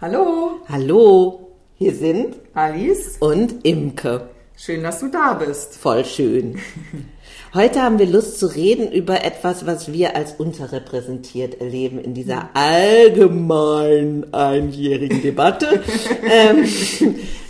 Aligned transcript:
Hallo, 0.00 0.60
Hallo, 0.68 1.56
hier 1.74 1.92
sind 1.92 2.36
Alice. 2.54 3.16
und 3.18 3.66
Imke. 3.66 4.28
Schön, 4.56 4.84
dass 4.84 5.00
du 5.00 5.08
da 5.08 5.34
bist. 5.34 5.74
Voll 5.74 6.04
schön. 6.04 6.60
Heute 7.52 7.82
haben 7.82 7.98
wir 7.98 8.06
Lust 8.06 8.38
zu 8.38 8.46
reden 8.46 8.92
über 8.92 9.24
etwas, 9.24 9.66
was 9.66 9.92
wir 9.92 10.14
als 10.14 10.34
unterrepräsentiert 10.34 11.60
erleben 11.60 11.98
in 11.98 12.14
dieser 12.14 12.48
allgemein 12.54 14.32
einjährigen 14.32 15.20
Debatte. 15.20 15.82
ähm, 16.30 16.64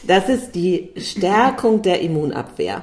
das 0.06 0.30
ist 0.30 0.54
die 0.54 0.94
Stärkung 0.96 1.82
der 1.82 2.00
Immunabwehr. 2.00 2.82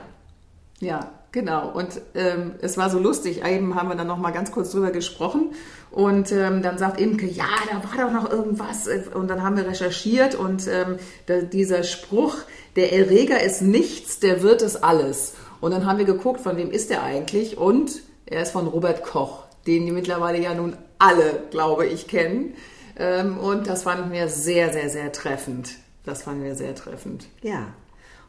Ja, 0.80 1.12
genau. 1.36 1.70
Und 1.70 2.02
ähm, 2.16 2.56
es 2.62 2.78
war 2.78 2.90
so 2.90 2.98
lustig. 2.98 3.46
Eben 3.46 3.76
haben 3.76 3.90
wir 3.90 3.96
dann 3.96 4.08
noch 4.08 4.18
mal 4.18 4.32
ganz 4.32 4.52
kurz 4.52 4.72
drüber 4.72 4.90
gesprochen. 4.90 5.52
Und 5.92 6.32
ähm, 6.32 6.64
dann 6.64 6.80
sagt 6.80 7.00
Imke, 7.00 7.28
ja, 7.28 7.50
da 7.70 7.84
war 7.84 8.08
doch 8.08 8.12
noch 8.12 8.32
irgendwas. 8.32 8.90
Und 9.14 9.28
dann 9.28 9.44
haben 9.44 9.56
wir 9.56 9.68
recherchiert 9.68 10.34
und 10.34 10.68
ähm, 10.68 10.98
da, 11.28 11.42
dieser 11.42 11.84
Spruch, 11.84 12.36
der 12.76 12.92
Erreger 12.94 13.42
ist 13.42 13.62
nichts, 13.62 14.20
der 14.20 14.42
wird 14.42 14.64
es 14.64 14.82
alles. 14.82 15.36
Und 15.62 15.72
dann 15.72 15.86
haben 15.86 16.00
wir 16.00 16.06
geguckt, 16.06 16.42
von 16.42 16.58
wem 16.58 16.72
ist 16.72 16.90
der 16.90 17.04
eigentlich? 17.04 17.58
Und 17.58 18.02
er 18.26 18.42
ist 18.42 18.52
von 18.52 18.68
Robert 18.68 19.04
Koch, 19.04 19.44
den 19.68 19.86
die 19.86 19.92
mittlerweile 19.92 20.42
ja 20.42 20.54
nun 20.56 20.76
alle, 20.98 21.44
glaube 21.52 21.86
ich, 21.86 22.08
kennen. 22.08 22.56
Ähm, 22.98 23.38
und 23.38 23.68
das 23.68 23.84
fanden 23.84 24.12
wir 24.12 24.30
sehr, 24.30 24.74
sehr, 24.74 24.90
sehr 24.90 25.12
treffend. 25.12 25.76
Das 26.06 26.24
fanden 26.24 26.44
wir 26.44 26.56
sehr 26.56 26.76
treffend. 26.76 27.28
Ja. 27.42 27.68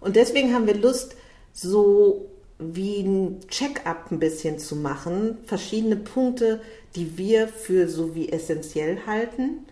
Und 0.00 0.16
deswegen 0.16 0.54
haben 0.54 0.66
wir 0.66 0.76
Lust, 0.76 1.16
so 1.52 2.30
wie 2.58 3.00
ein 3.00 3.40
Check-up 3.48 4.10
ein 4.10 4.18
bisschen 4.18 4.58
zu 4.58 4.76
machen, 4.76 5.38
verschiedene 5.46 5.96
Punkte, 5.96 6.60
die 6.94 7.18
wir 7.18 7.48
für 7.48 7.88
so 7.88 8.14
wie 8.14 8.30
essentiell 8.30 9.00
halten, 9.06 9.66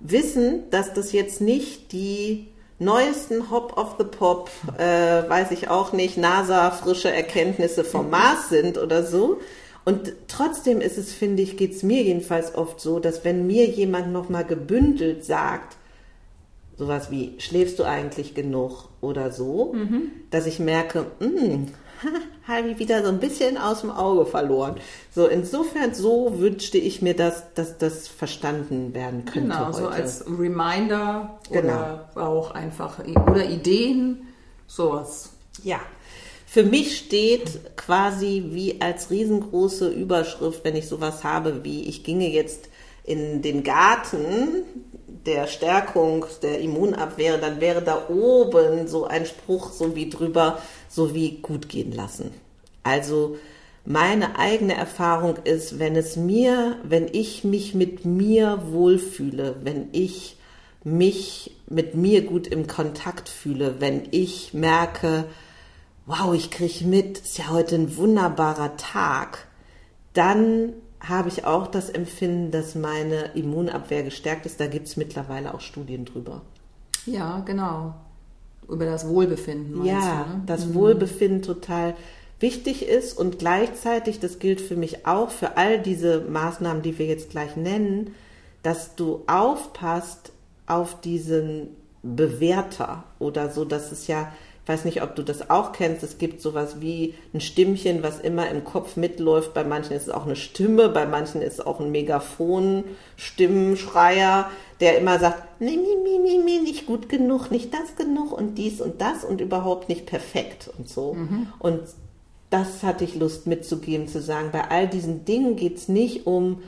wissen, 0.00 0.70
dass 0.70 0.94
das 0.94 1.12
jetzt 1.12 1.40
nicht 1.40 1.92
die 1.92 2.48
neuesten 2.78 3.50
Hop 3.50 3.76
of 3.76 3.96
the 3.98 4.04
Pop, 4.04 4.50
äh, 4.78 5.28
weiß 5.28 5.50
ich 5.50 5.68
auch 5.68 5.92
nicht, 5.92 6.16
NASA 6.16 6.70
frische 6.70 7.10
Erkenntnisse 7.10 7.82
vom 7.82 8.08
Mars 8.10 8.48
sind 8.48 8.78
oder 8.78 9.04
so. 9.04 9.40
Und 9.84 10.12
trotzdem 10.28 10.80
ist 10.80 10.98
es, 10.98 11.12
finde 11.12 11.42
ich, 11.42 11.56
geht's 11.56 11.82
mir 11.82 12.02
jedenfalls 12.02 12.54
oft 12.54 12.80
so, 12.80 13.00
dass 13.00 13.24
wenn 13.24 13.46
mir 13.46 13.66
jemand 13.66 14.12
nochmal 14.12 14.44
gebündelt 14.44 15.24
sagt, 15.24 15.76
sowas 16.76 17.10
wie, 17.10 17.34
schläfst 17.38 17.80
du 17.80 17.84
eigentlich 17.84 18.34
genug? 18.34 18.88
oder 19.00 19.30
so, 19.30 19.74
dass 20.30 20.46
ich 20.46 20.58
merke, 20.58 21.06
mh, 21.20 21.68
habe 22.48 22.68
ich 22.68 22.78
wieder 22.78 23.02
so 23.02 23.08
ein 23.08 23.18
bisschen 23.18 23.56
aus 23.58 23.80
dem 23.82 23.90
Auge 23.90 24.26
verloren. 24.26 24.76
So, 25.14 25.26
insofern, 25.26 25.94
so 25.94 26.38
wünschte 26.38 26.78
ich 26.78 27.02
mir, 27.02 27.14
dass, 27.14 27.52
dass 27.54 27.78
das 27.78 28.08
verstanden 28.08 28.94
werden 28.94 29.24
könnte 29.24 29.48
Genau, 29.48 29.66
heute. 29.66 29.76
so 29.78 29.88
als 29.88 30.24
Reminder 30.26 31.38
Genau. 31.50 31.68
oder 31.68 32.08
auch 32.16 32.50
einfach 32.52 32.98
oder 33.00 33.44
Ideen, 33.44 34.28
sowas. 34.66 35.30
Ja. 35.62 35.80
Für 36.46 36.62
mich 36.62 36.96
steht 36.96 37.76
quasi 37.76 38.46
wie 38.52 38.80
als 38.80 39.10
riesengroße 39.10 39.90
Überschrift, 39.90 40.64
wenn 40.64 40.76
ich 40.76 40.88
sowas 40.88 41.22
habe, 41.22 41.62
wie 41.62 41.84
ich 41.84 42.04
ginge 42.04 42.28
jetzt 42.30 42.70
in 43.04 43.42
den 43.42 43.62
Garten 43.62 44.64
der 45.26 45.46
Stärkung 45.46 46.24
der 46.42 46.60
Immunabwehr, 46.60 47.36
dann 47.38 47.60
wäre 47.60 47.82
da 47.82 48.08
oben 48.08 48.88
so 48.88 49.06
ein 49.06 49.26
Spruch 49.26 49.72
so 49.72 49.94
wie 49.94 50.08
drüber, 50.08 50.58
so 50.88 51.14
wie 51.14 51.38
gut 51.38 51.68
gehen 51.68 51.92
lassen. 51.92 52.30
Also 52.82 53.36
meine 53.84 54.38
eigene 54.38 54.74
Erfahrung 54.74 55.36
ist, 55.44 55.78
wenn 55.78 55.96
es 55.96 56.16
mir, 56.16 56.76
wenn 56.82 57.08
ich 57.10 57.44
mich 57.44 57.74
mit 57.74 58.04
mir 58.04 58.62
wohlfühle, 58.70 59.56
wenn 59.62 59.88
ich 59.92 60.36
mich 60.84 61.56
mit 61.68 61.94
mir 61.94 62.24
gut 62.24 62.46
im 62.46 62.66
Kontakt 62.66 63.28
fühle, 63.28 63.80
wenn 63.80 64.08
ich 64.10 64.54
merke, 64.54 65.24
wow, 66.06 66.34
ich 66.34 66.50
kriege 66.50 66.86
mit, 66.86 67.18
ist 67.18 67.38
ja 67.38 67.48
heute 67.48 67.76
ein 67.76 67.96
wunderbarer 67.96 68.76
Tag, 68.76 69.46
dann 70.14 70.72
habe 71.00 71.28
ich 71.28 71.44
auch 71.44 71.66
das 71.66 71.90
Empfinden, 71.90 72.50
dass 72.50 72.74
meine 72.74 73.32
Immunabwehr 73.34 74.02
gestärkt 74.02 74.46
ist. 74.46 74.58
Da 74.60 74.66
gibt 74.66 74.88
es 74.88 74.96
mittlerweile 74.96 75.54
auch 75.54 75.60
Studien 75.60 76.04
drüber. 76.04 76.42
Ja, 77.06 77.40
genau. 77.40 77.94
Über 78.68 78.84
das 78.84 79.08
Wohlbefinden 79.08 79.84
ja, 79.84 80.26
du, 80.28 80.36
ne? 80.36 80.42
das 80.46 80.74
Wohlbefinden 80.74 81.42
total 81.42 81.94
wichtig 82.40 82.86
ist 82.86 83.16
und 83.16 83.38
gleichzeitig, 83.38 84.20
das 84.20 84.38
gilt 84.38 84.60
für 84.60 84.76
mich 84.76 85.06
auch, 85.06 85.30
für 85.30 85.56
all 85.56 85.80
diese 85.80 86.20
Maßnahmen, 86.20 86.82
die 86.82 86.98
wir 86.98 87.06
jetzt 87.06 87.30
gleich 87.30 87.56
nennen, 87.56 88.14
dass 88.62 88.94
du 88.94 89.22
aufpasst 89.26 90.32
auf 90.66 91.00
diesen 91.00 91.68
Bewerter 92.02 93.04
oder 93.18 93.50
so, 93.50 93.64
dass 93.64 93.90
es 93.90 94.06
ja, 94.06 94.32
weiß 94.68 94.84
nicht, 94.84 95.02
ob 95.02 95.14
du 95.14 95.22
das 95.22 95.50
auch 95.50 95.72
kennst, 95.72 96.02
es 96.02 96.18
gibt 96.18 96.42
sowas 96.42 96.80
wie 96.80 97.14
ein 97.32 97.40
Stimmchen, 97.40 98.02
was 98.02 98.20
immer 98.20 98.48
im 98.50 98.64
Kopf 98.64 98.96
mitläuft. 98.96 99.54
Bei 99.54 99.64
manchen 99.64 99.92
ist 99.92 100.08
es 100.08 100.10
auch 100.10 100.26
eine 100.26 100.36
Stimme, 100.36 100.88
bei 100.88 101.06
manchen 101.06 101.40
ist 101.40 101.54
es 101.54 101.66
auch 101.66 101.80
ein 101.80 101.90
Megafon, 101.90 102.84
Stimmenschreier, 103.16 104.50
der 104.80 104.98
immer 104.98 105.18
sagt, 105.18 105.60
nee, 105.60 105.76
nee, 105.76 105.96
nee, 106.02 106.18
nee, 106.22 106.38
nee, 106.44 106.60
nicht 106.60 106.86
gut 106.86 107.08
genug, 107.08 107.50
nicht 107.50 107.72
das 107.72 107.96
genug 107.96 108.32
und 108.32 108.56
dies 108.56 108.80
und 108.80 109.00
das 109.00 109.24
und 109.24 109.40
überhaupt 109.40 109.88
nicht 109.88 110.06
perfekt 110.06 110.70
und 110.76 110.88
so. 110.88 111.16
Und 111.58 111.80
das 112.50 112.82
hatte 112.82 113.04
ich 113.04 113.14
Lust 113.14 113.46
mitzugeben, 113.46 114.08
zu 114.08 114.20
sagen, 114.20 114.50
bei 114.52 114.70
all 114.70 114.88
diesen 114.88 115.24
Dingen 115.24 115.56
geht's 115.56 115.88
nicht 115.88 116.26
um, 116.26 116.62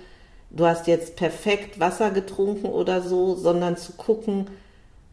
du 0.51 0.67
hast 0.67 0.87
jetzt 0.87 1.17
perfekt 1.17 1.81
Wasser 1.81 2.11
getrunken 2.11 2.67
oder 2.67 3.03
so, 3.03 3.35
sondern 3.35 3.77
zu 3.77 3.93
gucken, 3.93 4.47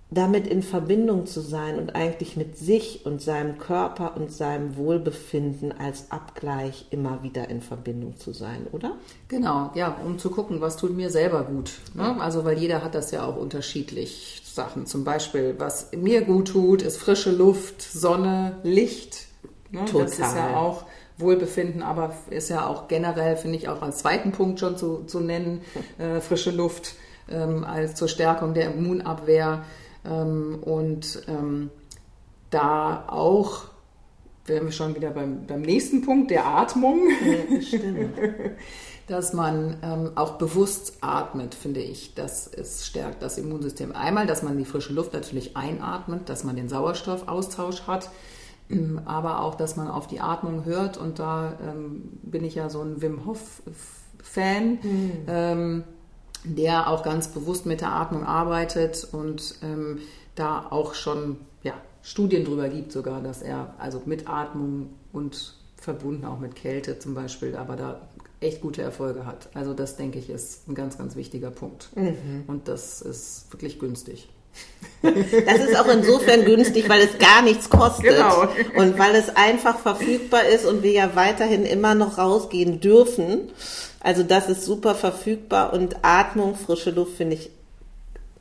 damit 0.09 0.47
in 0.47 0.63
Verbindung 0.63 1.25
zu 1.25 1.41
sein 1.41 1.77
und 1.77 1.95
eigentlich 1.95 2.37
mit 2.37 2.57
sich 2.57 3.05
und 3.05 3.21
seinem 3.21 3.57
Körper 3.57 4.15
und 4.15 4.31
seinem 4.31 4.77
Wohlbefinden 4.77 5.73
als 5.77 6.11
Abgleich 6.11 6.85
immer 6.91 7.23
wieder 7.23 7.49
in 7.49 7.61
Verbindung 7.61 8.15
zu 8.17 8.31
sein, 8.31 8.67
oder? 8.71 8.93
Genau, 9.27 9.71
ja, 9.75 9.97
um 10.05 10.17
zu 10.17 10.29
gucken, 10.29 10.61
was 10.61 10.77
tut 10.77 10.95
mir 10.95 11.09
selber 11.09 11.43
gut. 11.43 11.73
Ne? 11.93 12.15
Also, 12.21 12.45
weil 12.45 12.57
jeder 12.57 12.83
hat 12.83 12.95
das 12.95 13.11
ja 13.11 13.25
auch 13.25 13.35
unterschiedlich. 13.35 14.41
Sachen 14.45 14.87
zum 14.87 15.03
Beispiel, 15.03 15.55
was 15.59 15.91
mir 15.91 16.21
gut 16.21 16.47
tut, 16.47 16.81
ist 16.81 16.97
frische 16.97 17.31
Luft, 17.31 17.81
Sonne, 17.81 18.57
Licht. 18.63 19.27
Ne? 19.69 19.81
Das 19.81 20.11
ist 20.11 20.17
Total. 20.17 20.35
ja 20.35 20.57
auch 20.57 20.85
Wohlbefinden, 21.17 21.83
aber 21.83 22.13
ist 22.29 22.49
ja 22.49 22.65
auch 22.65 22.87
generell, 22.87 23.35
finde 23.35 23.57
ich, 23.57 23.69
auch 23.69 23.81
als 23.81 23.97
zweiten 23.99 24.31
Punkt 24.31 24.59
schon 24.59 24.77
zu, 24.77 25.03
zu 25.05 25.19
nennen, 25.19 25.61
äh, 25.99 26.21
frische 26.21 26.51
Luft 26.51 26.95
ähm, 27.29 27.63
als 27.63 27.95
zur 27.95 28.07
Stärkung 28.07 28.53
der 28.53 28.73
Immunabwehr. 28.73 29.63
Ähm, 30.07 30.59
und 30.61 31.23
ähm, 31.27 31.69
da 32.49 33.05
auch, 33.07 33.65
wären 34.45 34.65
wir 34.65 34.71
schon 34.71 34.95
wieder 34.95 35.11
beim, 35.11 35.45
beim 35.45 35.61
nächsten 35.61 36.01
Punkt, 36.01 36.31
der 36.31 36.45
Atmung. 36.45 37.01
Stimmt. 37.61 38.17
dass 39.07 39.31
man 39.31 39.77
ähm, 39.81 40.11
auch 40.15 40.33
bewusst 40.33 40.97
atmet, 40.99 41.55
finde 41.55 41.79
ich. 41.79 42.13
Das 42.13 42.45
ist, 42.45 42.85
stärkt 42.85 43.21
das 43.23 43.37
Immunsystem. 43.37 43.93
Einmal, 43.93 44.27
dass 44.27 44.43
man 44.43 44.57
die 44.57 44.65
frische 44.65 44.93
Luft 44.93 45.13
natürlich 45.13 45.55
einatmet, 45.55 46.27
dass 46.27 46.43
man 46.43 46.57
den 46.57 46.67
Sauerstoffaustausch 46.67 47.83
hat, 47.87 48.09
aber 49.05 49.41
auch, 49.41 49.55
dass 49.55 49.77
man 49.77 49.87
auf 49.87 50.07
die 50.07 50.19
Atmung 50.19 50.65
hört. 50.65 50.97
Und 50.97 51.19
da 51.19 51.57
ähm, 51.65 52.19
bin 52.21 52.43
ich 52.43 52.55
ja 52.55 52.69
so 52.69 52.81
ein 52.81 53.01
Wim 53.01 53.25
Hof-Fan, 53.25 54.79
ähm, 55.27 55.83
der 56.55 56.89
auch 56.89 57.03
ganz 57.03 57.27
bewusst 57.27 57.65
mit 57.65 57.81
der 57.81 57.91
Atmung 57.91 58.23
arbeitet 58.25 59.07
und 59.11 59.55
ähm, 59.63 59.99
da 60.35 60.67
auch 60.69 60.93
schon 60.93 61.37
ja, 61.63 61.73
Studien 62.03 62.45
drüber 62.45 62.69
gibt 62.69 62.91
sogar, 62.91 63.21
dass 63.21 63.41
er 63.41 63.73
also 63.79 64.01
mit 64.05 64.29
Atmung 64.29 64.89
und 65.13 65.55
verbunden 65.75 66.25
auch 66.25 66.39
mit 66.39 66.55
Kälte 66.55 66.99
zum 66.99 67.13
Beispiel, 67.13 67.55
aber 67.55 67.75
da 67.75 68.01
echt 68.39 68.61
gute 68.61 68.81
Erfolge 68.81 69.25
hat. 69.25 69.49
Also 69.53 69.73
das 69.73 69.95
denke 69.95 70.19
ich 70.19 70.29
ist 70.29 70.67
ein 70.67 70.75
ganz, 70.75 70.97
ganz 70.97 71.15
wichtiger 71.15 71.49
Punkt. 71.49 71.89
Und 72.47 72.67
das 72.67 73.01
ist 73.01 73.45
wirklich 73.51 73.79
günstig. 73.79 74.29
Das 75.01 75.59
ist 75.59 75.79
auch 75.79 75.87
insofern 75.87 76.45
günstig, 76.45 76.89
weil 76.89 77.01
es 77.01 77.17
gar 77.19 77.41
nichts 77.43 77.69
kostet 77.69 78.05
Genau. 78.15 78.47
und 78.75 78.97
weil 78.97 79.15
es 79.15 79.35
einfach 79.35 79.79
verfügbar 79.79 80.45
ist 80.45 80.65
und 80.65 80.81
wir 80.83 80.91
ja 80.91 81.15
weiterhin 81.15 81.63
immer 81.65 81.93
noch 81.95 82.17
rausgehen 82.17 82.79
dürfen. 82.79 83.51
Also 83.99 84.23
das 84.23 84.49
ist 84.49 84.63
super 84.63 84.95
verfügbar 84.95 85.73
und 85.73 85.97
Atmung, 86.03 86.55
frische 86.55 86.91
Luft 86.91 87.17
finde 87.17 87.35
ich 87.35 87.49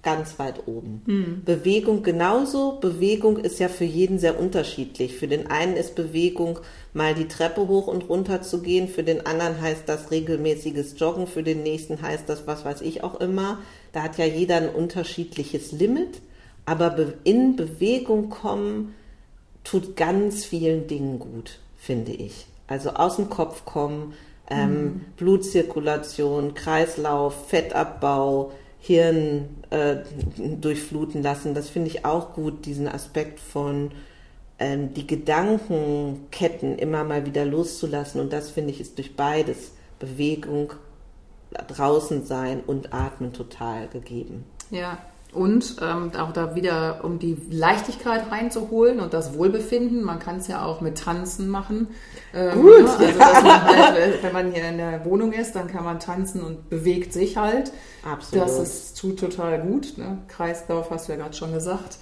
ganz 0.03 0.39
weit 0.39 0.69
oben. 0.69 1.43
Bewegung 1.45 2.05
genauso. 2.05 2.79
Bewegung 2.81 3.39
ist 3.39 3.59
ja 3.59 3.69
für 3.69 3.85
jeden 3.85 4.21
sehr 4.21 4.39
unterschiedlich. 4.39 5.17
Für 5.17 5.27
den 5.27 5.49
einen 5.49 5.75
ist 5.75 5.97
Bewegung 5.97 6.61
mal 6.95 7.15
die 7.15 7.27
Treppe 7.27 7.67
hoch 7.67 7.89
und 7.89 8.09
runter 8.09 8.41
zu 8.41 8.63
gehen, 8.63 8.87
für 8.87 9.03
den 9.03 9.27
anderen 9.27 9.61
heißt 9.61 9.83
das 9.87 10.13
regelmäßiges 10.13 10.95
Joggen, 10.97 11.27
für 11.27 11.43
den 11.43 11.65
nächsten 11.65 12.03
heißt 12.03 12.29
das 12.29 12.47
was 12.47 12.65
weiß 12.65 12.83
ich 12.83 13.03
auch 13.03 13.19
immer. 13.19 13.59
Da 13.93 14.05
hat 14.05 14.17
ja 14.17 14.27
jeder 14.27 14.59
ein 14.59 14.69
unterschiedliches 14.69 15.73
Limit, 15.73 16.21
aber 16.67 16.91
be- 16.91 17.15
in 17.25 17.57
Bewegung 17.57 18.31
kommen 18.31 18.95
tut 19.65 19.97
ganz 19.97 20.45
vielen 20.45 20.87
Dingen 20.87 21.19
gut, 21.19 21.59
finde 21.77 22.13
ich. 22.13 22.47
Also 22.69 22.91
aus 22.91 23.17
dem 23.17 23.29
Kopf 23.29 23.65
kommen, 23.65 24.15
ähm, 24.51 25.03
Blutzirkulation, 25.17 26.55
Kreislauf, 26.55 27.49
Fettabbau, 27.49 28.53
Hirn 28.79 29.49
äh, 29.71 29.97
durchfluten 30.37 31.23
lassen. 31.23 31.55
Das 31.55 31.69
finde 31.69 31.89
ich 31.91 32.05
auch 32.05 32.35
gut, 32.35 32.67
diesen 32.67 32.87
Aspekt 32.87 33.41
von 33.41 33.91
ähm, 34.59 34.95
die 34.95 35.07
Gedankenketten 35.07 36.79
immer 36.79 37.05
mal 37.05 37.27
wieder 37.27 37.45
loszulassen. 37.45 38.21
Und 38.21 38.33
das 38.33 38.51
finde 38.51 38.71
ich 38.71 38.81
ist 38.81 38.99
durch 38.99 39.17
beides 39.17 39.73
Bewegung, 39.99 40.73
draußen 41.69 42.25
sein 42.25 42.61
und 42.67 42.93
Atmen 42.93 43.33
total 43.33 43.89
gegeben. 43.89 44.45
Ja, 44.71 44.99
und 45.33 45.77
ähm, 45.83 46.13
auch 46.19 46.33
da 46.33 46.55
wieder, 46.55 47.01
um 47.05 47.19
die 47.19 47.37
Leichtigkeit 47.51 48.31
reinzuholen 48.31 49.01
und 49.01 49.13
das 49.13 49.35
Wohlbefinden. 49.35 50.03
Man 50.03 50.19
kann 50.19 50.37
es 50.37 50.49
ja 50.49 50.65
auch 50.65 50.81
mit 50.81 50.99
Tanzen 50.99 51.49
machen. 51.49 51.89
Ähm, 52.33 52.63
Gut. 52.63 52.85
Ne? 52.85 52.89
Also, 52.89 53.19
dass 53.19 53.43
man 53.43 53.65
halt, 53.65 54.23
wenn 54.23 54.33
man 54.33 54.53
hier 54.53 54.69
in 54.69 54.79
der 54.79 55.05
Wohnung 55.05 55.33
ist, 55.33 55.55
dann 55.55 55.67
kann 55.67 55.85
man 55.85 56.01
tanzen 56.01 56.43
und 56.43 56.71
bewegt 56.71 57.13
sich 57.13 57.37
halt. 57.37 57.73
Absolut. 58.03 58.47
Das 58.47 58.59
ist, 58.59 58.99
tut 58.99 59.19
total 59.19 59.61
gut. 59.61 59.99
Ne? 59.99 60.19
Kreislauf 60.29 60.91
hast 60.91 61.09
du 61.09 61.13
ja 61.13 61.19
gerade 61.19 61.35
schon 61.35 61.53
gesagt. 61.53 61.99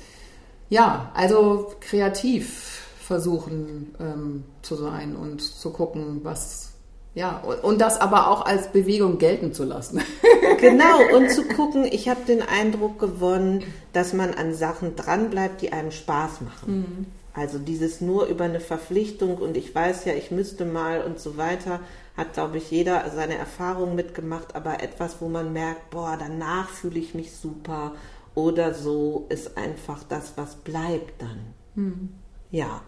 Ja, 0.68 1.10
also 1.14 1.72
kreativ 1.80 2.82
versuchen 3.00 3.94
ähm, 4.00 4.44
zu 4.62 4.76
sein 4.76 5.16
und 5.16 5.42
zu 5.42 5.70
gucken, 5.70 6.20
was 6.22 6.73
ja, 7.14 7.38
und 7.38 7.80
das 7.80 8.00
aber 8.00 8.28
auch 8.28 8.44
als 8.44 8.72
Bewegung 8.72 9.18
gelten 9.18 9.52
zu 9.52 9.64
lassen. 9.64 10.00
Genau, 10.60 10.98
und 11.14 11.30
zu 11.30 11.42
gucken, 11.42 11.84
ich 11.84 12.08
habe 12.08 12.20
den 12.26 12.40
Eindruck 12.40 12.98
gewonnen, 12.98 13.64
dass 13.92 14.14
man 14.14 14.32
an 14.32 14.54
Sachen 14.54 14.96
dranbleibt, 14.96 15.60
die 15.60 15.72
einem 15.72 15.90
Spaß 15.90 16.40
machen. 16.40 16.76
Mhm. 16.76 17.06
Also 17.34 17.58
dieses 17.58 18.00
nur 18.00 18.26
über 18.26 18.44
eine 18.44 18.60
Verpflichtung 18.60 19.36
und 19.36 19.58
ich 19.58 19.74
weiß 19.74 20.06
ja, 20.06 20.14
ich 20.14 20.30
müsste 20.30 20.64
mal 20.64 21.02
und 21.02 21.18
so 21.18 21.36
weiter, 21.36 21.80
hat, 22.16 22.32
glaube 22.32 22.58
ich, 22.58 22.70
jeder 22.70 23.04
seine 23.14 23.36
Erfahrungen 23.36 23.94
mitgemacht, 23.94 24.54
aber 24.54 24.82
etwas, 24.82 25.16
wo 25.20 25.28
man 25.28 25.52
merkt, 25.52 25.90
boah, 25.90 26.16
danach 26.18 26.68
fühle 26.70 27.00
ich 27.00 27.14
mich 27.14 27.32
super 27.32 27.92
oder 28.34 28.72
so, 28.72 29.26
ist 29.28 29.58
einfach 29.58 30.02
das, 30.08 30.34
was 30.36 30.54
bleibt 30.54 31.20
dann. 31.20 31.54
Mhm. 31.74 32.08
Ja. 32.50 32.82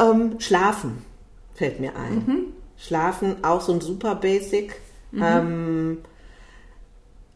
Ähm, 0.00 0.40
schlafen 0.40 1.04
fällt 1.54 1.78
mir 1.78 1.94
ein. 1.94 2.14
Mhm. 2.14 2.52
Schlafen, 2.78 3.44
auch 3.44 3.60
so 3.60 3.72
ein 3.72 3.80
super 3.80 4.14
Basic. 4.14 4.80
Mhm. 5.12 5.22
Ähm, 5.22 5.98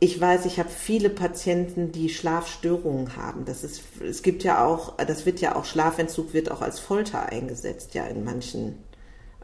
ich 0.02 0.18
weiß, 0.18 0.46
ich 0.46 0.58
habe 0.58 0.70
viele 0.70 1.10
Patienten, 1.10 1.92
die 1.92 2.08
Schlafstörungen 2.08 3.16
haben. 3.16 3.44
Das 3.44 3.62
ist, 3.64 3.82
es 4.02 4.22
gibt 4.22 4.42
ja 4.42 4.64
auch, 4.64 4.96
das 4.96 5.26
wird 5.26 5.40
ja 5.40 5.56
auch, 5.56 5.66
Schlafentzug 5.66 6.32
wird 6.32 6.50
auch 6.50 6.62
als 6.62 6.78
Folter 6.78 7.26
eingesetzt, 7.28 7.92
ja, 7.92 8.06
in 8.06 8.24
manchen 8.24 8.78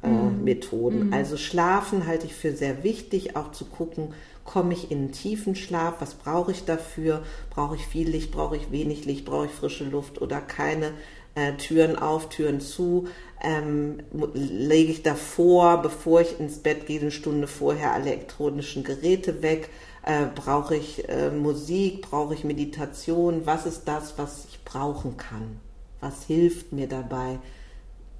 äh, 0.03 0.09
mhm. 0.09 0.45
Methoden. 0.45 1.09
Mhm. 1.09 1.13
Also 1.13 1.37
Schlafen 1.37 2.07
halte 2.07 2.27
ich 2.27 2.35
für 2.35 2.53
sehr 2.53 2.83
wichtig, 2.83 3.37
auch 3.37 3.53
zu 3.53 3.67
gucken, 3.67 4.15
komme 4.45 4.73
ich 4.73 4.91
in 4.91 4.99
einen 4.99 5.13
tiefen 5.13 5.57
Schlaf, 5.57 5.97
was 5.99 6.15
brauche 6.15 6.53
ich 6.53 6.65
dafür? 6.65 7.23
Brauche 7.51 7.75
ich 7.77 7.87
viel 7.87 8.09
Licht, 8.09 8.31
brauche 8.31 8.57
ich 8.57 8.71
wenig 8.71 9.05
Licht, 9.05 9.27
brauche 9.27 9.47
ich 9.47 9.53
frische 9.53 9.85
Luft 9.85 10.23
oder 10.23 10.41
keine? 10.41 10.93
Äh, 11.37 11.53
Türen 11.59 11.97
auf, 11.99 12.31
Türen 12.31 12.63
zu, 12.63 13.09
ähm, 13.43 13.99
lege 14.33 14.91
ich 14.91 15.03
davor, 15.03 15.83
bevor 15.83 16.23
ich 16.23 16.41
ins 16.41 16.59
Bett 16.59 16.87
gehe, 16.87 16.99
eine 16.99 17.11
Stunde 17.11 17.47
vorher 17.47 17.93
alle 17.93 18.13
elektronischen 18.13 18.85
Geräte 18.85 19.43
weg, 19.43 19.69
äh, 20.03 20.25
brauche 20.35 20.77
ich 20.77 21.07
äh, 21.11 21.31
Musik, 21.31 22.01
brauche 22.01 22.33
ich 22.33 22.45
Meditation, 22.45 23.43
was 23.45 23.67
ist 23.67 23.83
das, 23.85 24.15
was 24.17 24.47
ich 24.49 24.65
brauchen 24.65 25.19
kann, 25.19 25.61
was 26.01 26.25
hilft 26.25 26.73
mir 26.73 26.89
dabei, 26.89 27.39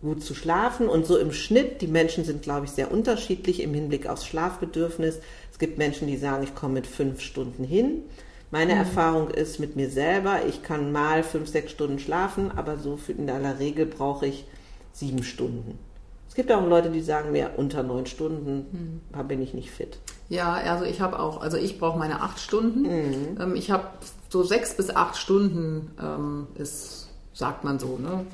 gut 0.03 0.23
zu 0.23 0.35
schlafen? 0.35 0.87
Und 0.87 1.07
so 1.07 1.17
im 1.17 1.33
Schnitt, 1.33 1.81
die 1.81 1.87
Menschen 1.87 2.23
sind, 2.25 2.43
glaube 2.43 2.67
ich, 2.67 2.73
sehr 2.73 2.91
unterschiedlich 2.91 3.63
im 3.63 3.73
Hinblick 3.73 4.07
aufs 4.07 4.27
Schlafbedürfnis. 4.27 5.21
Es 5.51 5.59
gibt 5.59 5.79
Menschen, 5.79 6.07
die 6.07 6.19
sagen, 6.19 6.43
ich 6.43 6.55
komme 6.55 6.75
mit 6.75 6.87
fünf 6.87 7.23
Stunden 7.23 7.65
hin. 7.65 8.03
Meine 8.51 8.75
mhm. 8.75 8.81
Erfahrung 8.81 9.31
ist 9.31 9.59
mit 9.59 9.77
mir 9.77 9.91
selber, 9.91 10.47
ich 10.47 10.63
kann 10.63 10.93
mal 10.93 11.23
fünf, 11.23 11.49
sechs 11.49 11.73
Stunden 11.73 11.99
schlafen, 11.99 12.51
aber 12.57 12.77
so 12.79 12.99
in 13.09 13.29
aller 13.29 13.59
Regel 13.59 13.87
brauche 13.87 14.27
ich 14.27 14.47
sieben 14.93 15.23
Stunden. 15.23 15.79
Es 16.29 16.35
gibt 16.35 16.53
auch 16.53 16.67
Leute, 16.67 16.91
die 16.91 17.01
sagen 17.01 17.33
mir, 17.33 17.53
unter 17.57 17.83
neun 17.83 18.07
Stunden 18.07 19.01
mhm. 19.13 19.29
bin 19.29 19.43
ich 19.43 19.55
nicht 19.55 19.71
fit. 19.71 19.99
Ja, 20.29 20.55
also 20.55 20.85
ich 20.85 21.01
habe 21.01 21.19
auch, 21.19 21.41
also 21.41 21.57
ich 21.57 21.79
brauche 21.79 21.99
meine 21.99 22.21
acht 22.21 22.39
Stunden. 22.41 22.83
Mhm. 22.83 23.41
Ähm, 23.41 23.57
ich 23.57 23.71
habe 23.71 23.89
so 24.29 24.43
sechs 24.43 24.77
bis 24.77 24.91
acht 24.91 25.17
Stunden 25.17 25.93
ähm, 26.01 26.47
ist, 26.57 27.09
sagt 27.33 27.65
man 27.65 27.79
so, 27.79 27.99
ne? 27.99 28.27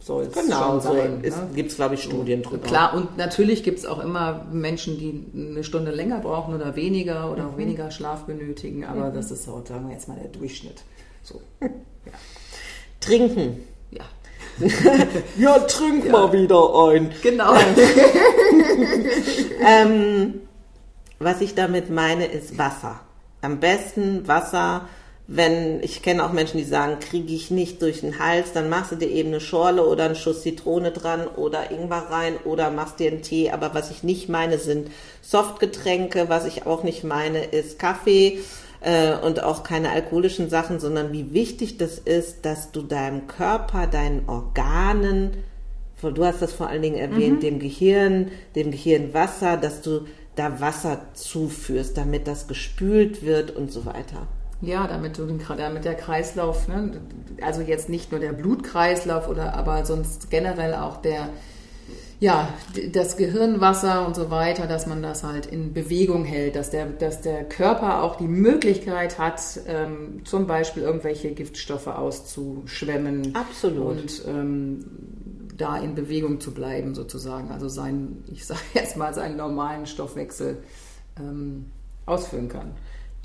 Soll 0.00 0.24
es 0.24 0.32
genau, 0.32 0.78
so 0.78 0.92
sein. 0.92 1.20
Ne? 1.20 1.32
Gibt 1.54 1.70
es, 1.70 1.76
glaube 1.76 1.94
ich, 1.94 2.02
Studien 2.02 2.42
drüber. 2.42 2.66
Klar, 2.66 2.94
und 2.94 3.16
natürlich 3.16 3.62
gibt 3.62 3.78
es 3.78 3.86
auch 3.86 3.98
immer 3.98 4.46
Menschen, 4.50 4.98
die 4.98 5.24
eine 5.34 5.64
Stunde 5.64 5.90
länger 5.90 6.20
brauchen 6.20 6.54
oder 6.54 6.76
weniger 6.76 7.30
oder 7.32 7.44
mhm. 7.44 7.50
auch 7.50 7.56
weniger 7.58 7.90
Schlaf 7.90 8.24
benötigen, 8.24 8.84
aber 8.84 9.10
mhm. 9.10 9.14
das 9.14 9.30
ist 9.30 9.44
so, 9.44 9.62
sagen 9.66 9.86
wir 9.88 9.94
jetzt 9.94 10.08
mal, 10.08 10.18
der 10.18 10.30
Durchschnitt. 10.30 10.82
So. 11.22 11.40
Ja. 12.06 12.12
Trinken. 13.00 13.64
Ja. 13.90 14.04
ja, 15.38 15.58
trink 15.58 16.06
ja. 16.06 16.12
mal 16.12 16.32
wieder 16.32 16.88
ein. 16.88 17.10
Genau. 17.22 17.54
ähm, 19.60 20.40
was 21.18 21.42
ich 21.42 21.54
damit 21.54 21.90
meine, 21.90 22.24
ist 22.26 22.56
Wasser. 22.56 23.00
Am 23.42 23.60
besten 23.60 24.26
Wasser 24.26 24.88
wenn, 25.30 25.82
ich 25.82 26.00
kenne 26.00 26.24
auch 26.24 26.32
Menschen, 26.32 26.56
die 26.56 26.64
sagen, 26.64 27.00
kriege 27.00 27.34
ich 27.34 27.50
nicht 27.50 27.82
durch 27.82 28.00
den 28.00 28.18
Hals, 28.18 28.54
dann 28.54 28.70
machst 28.70 28.92
du 28.92 28.96
dir 28.96 29.10
eben 29.10 29.28
eine 29.28 29.42
Schorle 29.42 29.86
oder 29.86 30.06
einen 30.06 30.14
Schuss 30.14 30.40
Zitrone 30.40 30.90
dran 30.90 31.26
oder 31.26 31.70
Ingwer 31.70 32.06
rein 32.08 32.38
oder 32.46 32.70
machst 32.70 32.98
dir 32.98 33.10
einen 33.12 33.20
Tee. 33.20 33.50
Aber 33.50 33.74
was 33.74 33.90
ich 33.90 34.02
nicht 34.02 34.30
meine, 34.30 34.56
sind 34.58 34.90
Softgetränke. 35.20 36.30
Was 36.30 36.46
ich 36.46 36.64
auch 36.64 36.82
nicht 36.82 37.04
meine, 37.04 37.44
ist 37.44 37.78
Kaffee 37.78 38.38
äh, 38.80 39.16
und 39.16 39.42
auch 39.42 39.64
keine 39.64 39.90
alkoholischen 39.90 40.48
Sachen, 40.48 40.80
sondern 40.80 41.12
wie 41.12 41.34
wichtig 41.34 41.76
das 41.76 41.98
ist, 41.98 42.46
dass 42.46 42.72
du 42.72 42.80
deinem 42.80 43.26
Körper, 43.26 43.86
deinen 43.86 44.26
Organen, 44.30 45.44
du 46.00 46.24
hast 46.24 46.40
das 46.40 46.54
vor 46.54 46.68
allen 46.68 46.80
Dingen 46.80 46.96
erwähnt, 46.96 47.36
mhm. 47.36 47.40
dem 47.40 47.58
Gehirn, 47.58 48.30
dem 48.56 48.70
Gehirnwasser, 48.70 49.58
dass 49.58 49.82
du 49.82 50.06
da 50.36 50.58
Wasser 50.58 51.02
zuführst, 51.12 51.98
damit 51.98 52.26
das 52.26 52.48
gespült 52.48 53.26
wird 53.26 53.54
und 53.54 53.70
so 53.70 53.84
weiter. 53.84 54.26
Ja, 54.60 54.86
damit, 54.88 55.18
du 55.18 55.26
den, 55.26 55.40
damit 55.56 55.84
der 55.84 55.94
Kreislauf, 55.94 56.66
ne, 56.66 57.00
also 57.40 57.62
jetzt 57.62 57.88
nicht 57.88 58.10
nur 58.10 58.20
der 58.20 58.32
Blutkreislauf 58.32 59.28
oder 59.28 59.54
aber 59.54 59.84
sonst 59.84 60.30
generell 60.30 60.74
auch 60.74 60.96
der, 60.96 61.28
ja, 62.18 62.52
das 62.92 63.16
Gehirnwasser 63.16 64.04
und 64.04 64.16
so 64.16 64.30
weiter, 64.30 64.66
dass 64.66 64.86
man 64.86 65.00
das 65.00 65.22
halt 65.22 65.46
in 65.46 65.72
Bewegung 65.72 66.24
hält, 66.24 66.56
dass 66.56 66.70
der, 66.70 66.86
dass 66.86 67.20
der 67.20 67.44
Körper 67.44 68.02
auch 68.02 68.16
die 68.16 68.26
Möglichkeit 68.26 69.18
hat, 69.18 69.40
ähm, 69.68 70.22
zum 70.24 70.48
Beispiel 70.48 70.82
irgendwelche 70.82 71.30
Giftstoffe 71.30 71.86
auszuschwemmen. 71.86 73.36
Absolut. 73.36 73.86
Und 73.86 74.22
ähm, 74.26 74.84
da 75.56 75.76
in 75.76 75.94
Bewegung 75.94 76.40
zu 76.40 76.52
bleiben, 76.52 76.94
sozusagen. 76.94 77.50
Also 77.50 77.68
sein, 77.68 78.24
ich 78.32 78.46
sage 78.46 78.60
jetzt 78.74 78.96
mal, 78.96 79.14
seinen 79.14 79.36
normalen 79.36 79.86
Stoffwechsel 79.86 80.58
ähm, 81.18 81.66
ausführen 82.06 82.48
kann. 82.48 82.72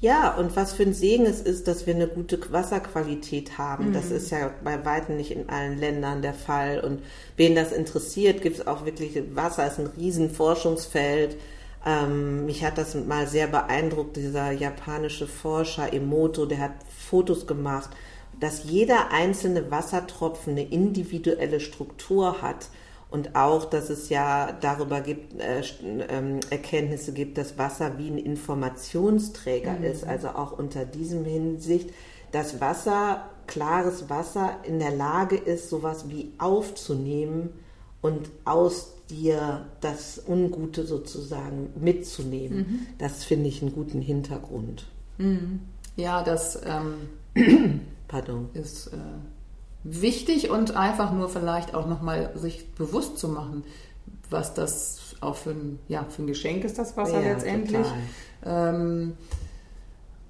Ja, 0.03 0.35
und 0.35 0.53
was 0.57 0.73
für 0.73 0.83
ein 0.83 0.93
Segen 0.93 1.25
es 1.25 1.39
ist, 1.39 1.65
dass 1.69 1.87
wir 1.87 1.95
eine 1.95 2.09
gute 2.09 2.37
Wasserqualität 2.51 3.57
haben. 3.57 3.87
Mhm. 3.87 3.93
Das 3.93 4.11
ist 4.11 4.31
ja 4.31 4.51
bei 4.61 4.83
weitem 4.83 5.15
nicht 5.15 5.31
in 5.31 5.47
allen 5.47 5.79
Ländern 5.79 6.21
der 6.21 6.33
Fall. 6.33 6.81
Und 6.81 7.01
wen 7.37 7.55
das 7.55 7.71
interessiert, 7.71 8.41
gibt 8.41 8.57
es 8.57 8.67
auch 8.67 8.83
wirklich, 8.83 9.17
Wasser 9.33 9.65
ist 9.65 9.79
ein 9.79 9.87
Riesenforschungsfeld. 9.87 11.37
Ähm, 11.85 12.45
mich 12.45 12.65
hat 12.65 12.77
das 12.77 12.95
mal 12.95 13.27
sehr 13.27 13.47
beeindruckt, 13.47 14.17
dieser 14.17 14.51
japanische 14.51 15.25
Forscher 15.25 15.93
Emoto, 15.93 16.45
der 16.45 16.59
hat 16.59 16.73
Fotos 17.09 17.47
gemacht, 17.47 17.91
dass 18.41 18.65
jeder 18.65 19.11
einzelne 19.11 19.71
Wassertropfen 19.71 20.51
eine 20.51 20.67
individuelle 20.67 21.61
Struktur 21.61 22.41
hat 22.41 22.67
und 23.13 23.35
auch, 23.35 23.65
dass 23.65 23.91
es 23.91 24.09
ja 24.09 24.51
darüber 24.59 24.99
gibt, 25.01 25.39
äh, 25.39 25.59
äh, 25.59 26.39
Erkenntnisse 26.49 27.13
gibt, 27.13 27.37
dass 27.37 27.59
Wasser 27.59 27.99
wie 27.99 28.07
ein 28.07 28.17
Informationsträger 28.17 29.73
mhm. 29.73 29.83
ist. 29.83 30.03
Also 30.03 30.29
auch 30.29 30.57
unter 30.57 30.83
diesem 30.83 31.23
Hinsicht, 31.23 31.91
dass 32.31 32.59
Wasser, 32.59 33.29
klares 33.45 34.09
Wasser 34.09 34.55
in 34.63 34.79
der 34.79 34.95
Lage 34.95 35.35
ist, 35.35 35.69
sowas 35.69 36.09
wie 36.09 36.31
aufzunehmen 36.39 37.51
und 38.01 38.31
aus 38.45 38.95
dir 39.11 39.67
das 39.79 40.23
Ungute 40.27 40.83
sozusagen 40.83 41.69
mitzunehmen. 41.79 42.57
Mhm. 42.57 42.79
Das 42.97 43.25
finde 43.25 43.47
ich 43.47 43.61
einen 43.61 43.75
guten 43.75 44.01
Hintergrund. 44.01 44.87
Mhm. 45.19 45.59
Ja, 45.97 46.23
das 46.23 46.59
ähm, 46.65 47.91
Pardon. 48.07 48.49
ist. 48.55 48.87
Äh 48.87 48.97
wichtig 49.83 50.49
und 50.49 50.75
einfach 50.75 51.11
nur 51.11 51.29
vielleicht 51.29 51.75
auch 51.75 51.87
nochmal 51.87 52.31
sich 52.35 52.73
bewusst 52.75 53.17
zu 53.17 53.27
machen, 53.27 53.63
was 54.29 54.53
das 54.53 55.15
auch 55.21 55.35
für 55.35 55.51
ein, 55.51 55.79
ja, 55.87 56.05
für 56.09 56.23
ein 56.23 56.27
Geschenk 56.27 56.63
ist, 56.63 56.77
das 56.77 56.97
Wasser 56.97 57.21
ja, 57.21 57.33
letztendlich. 57.33 57.87
Ähm, 58.45 59.13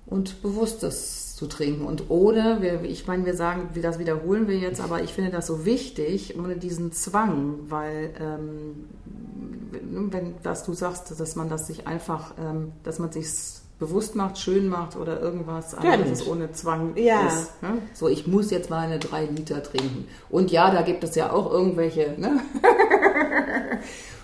und 0.06 0.42
bewusst 0.42 0.84
das 0.84 1.36
zu 1.36 1.48
trinken. 1.48 1.86
Und 1.86 2.10
ohne, 2.10 2.62
wir, 2.62 2.84
ich 2.84 3.08
meine, 3.08 3.26
wir 3.26 3.36
sagen, 3.36 3.70
das 3.82 4.00
wiederholen 4.00 4.48
wir 4.48 4.58
jetzt, 4.58 4.82
aber 4.82 5.02
ich 5.02 5.14
finde 5.14 5.32
das 5.32 5.48
so 5.48 5.66
wichtig, 5.66 6.38
ohne 6.38 6.56
diesen 6.56 6.92
Zwang, 6.92 7.60
weil 7.70 8.14
ähm, 8.20 8.86
wenn, 10.12 10.36
dass 10.44 10.64
du 10.64 10.74
sagst, 10.74 11.20
dass 11.20 11.36
man 11.36 11.50
das 11.50 11.68
sich 11.68 11.88
einfach, 11.88 12.34
ähm, 12.40 12.74
dass 12.84 13.00
man 13.00 13.12
sich 13.12 13.28
bewusst 13.84 14.16
macht, 14.16 14.38
schön 14.38 14.70
macht 14.70 14.96
oder 14.96 15.20
irgendwas 15.20 15.76
anderes 15.76 16.26
ohne 16.26 16.54
Zwang 16.54 16.96
ja. 16.96 17.28
ist. 17.28 17.62
Ne? 17.62 17.80
So, 17.94 18.08
ich 18.08 18.28
muss 18.28 18.50
jetzt 18.50 18.70
mal 18.70 18.80
eine 18.80 18.98
drei 18.98 19.26
Liter 19.26 19.62
trinken. 19.62 20.08
Und 20.30 20.52
ja, 20.52 20.72
da 20.72 20.84
gibt 20.84 21.04
es 21.04 21.16
ja 21.16 21.34
auch 21.34 21.52
irgendwelche 21.52 22.16
ne? 22.18 22.40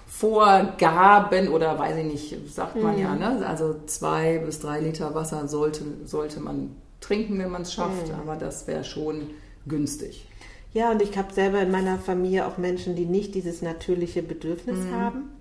Vorgaben 0.08 1.50
oder 1.50 1.78
weiß 1.78 1.98
ich 1.98 2.06
nicht, 2.06 2.54
sagt 2.56 2.82
man 2.82 2.96
mhm. 2.96 3.02
ja. 3.02 3.16
Ne? 3.16 3.46
Also 3.46 3.76
zwei 3.86 4.38
bis 4.38 4.60
drei 4.60 4.80
Liter 4.80 5.14
Wasser 5.14 5.50
sollte, 5.50 5.84
sollte 6.06 6.40
man 6.40 6.76
trinken, 7.02 7.38
wenn 7.40 7.52
man 7.52 7.64
es 7.64 7.74
schafft, 7.74 8.08
mhm. 8.08 8.20
aber 8.22 8.38
das 8.38 8.66
wäre 8.66 8.86
schon 8.86 9.32
günstig. 9.68 10.26
Ja, 10.72 10.92
und 10.92 11.02
ich 11.02 11.18
habe 11.18 11.34
selber 11.34 11.60
in 11.62 11.72
meiner 11.72 11.98
Familie 11.98 12.48
auch 12.48 12.58
Menschen, 12.58 12.96
die 12.96 13.06
nicht 13.06 13.36
dieses 13.36 13.62
natürliche 13.62 14.24
Bedürfnis 14.24 14.78
mhm. 14.78 14.96
haben 14.96 15.39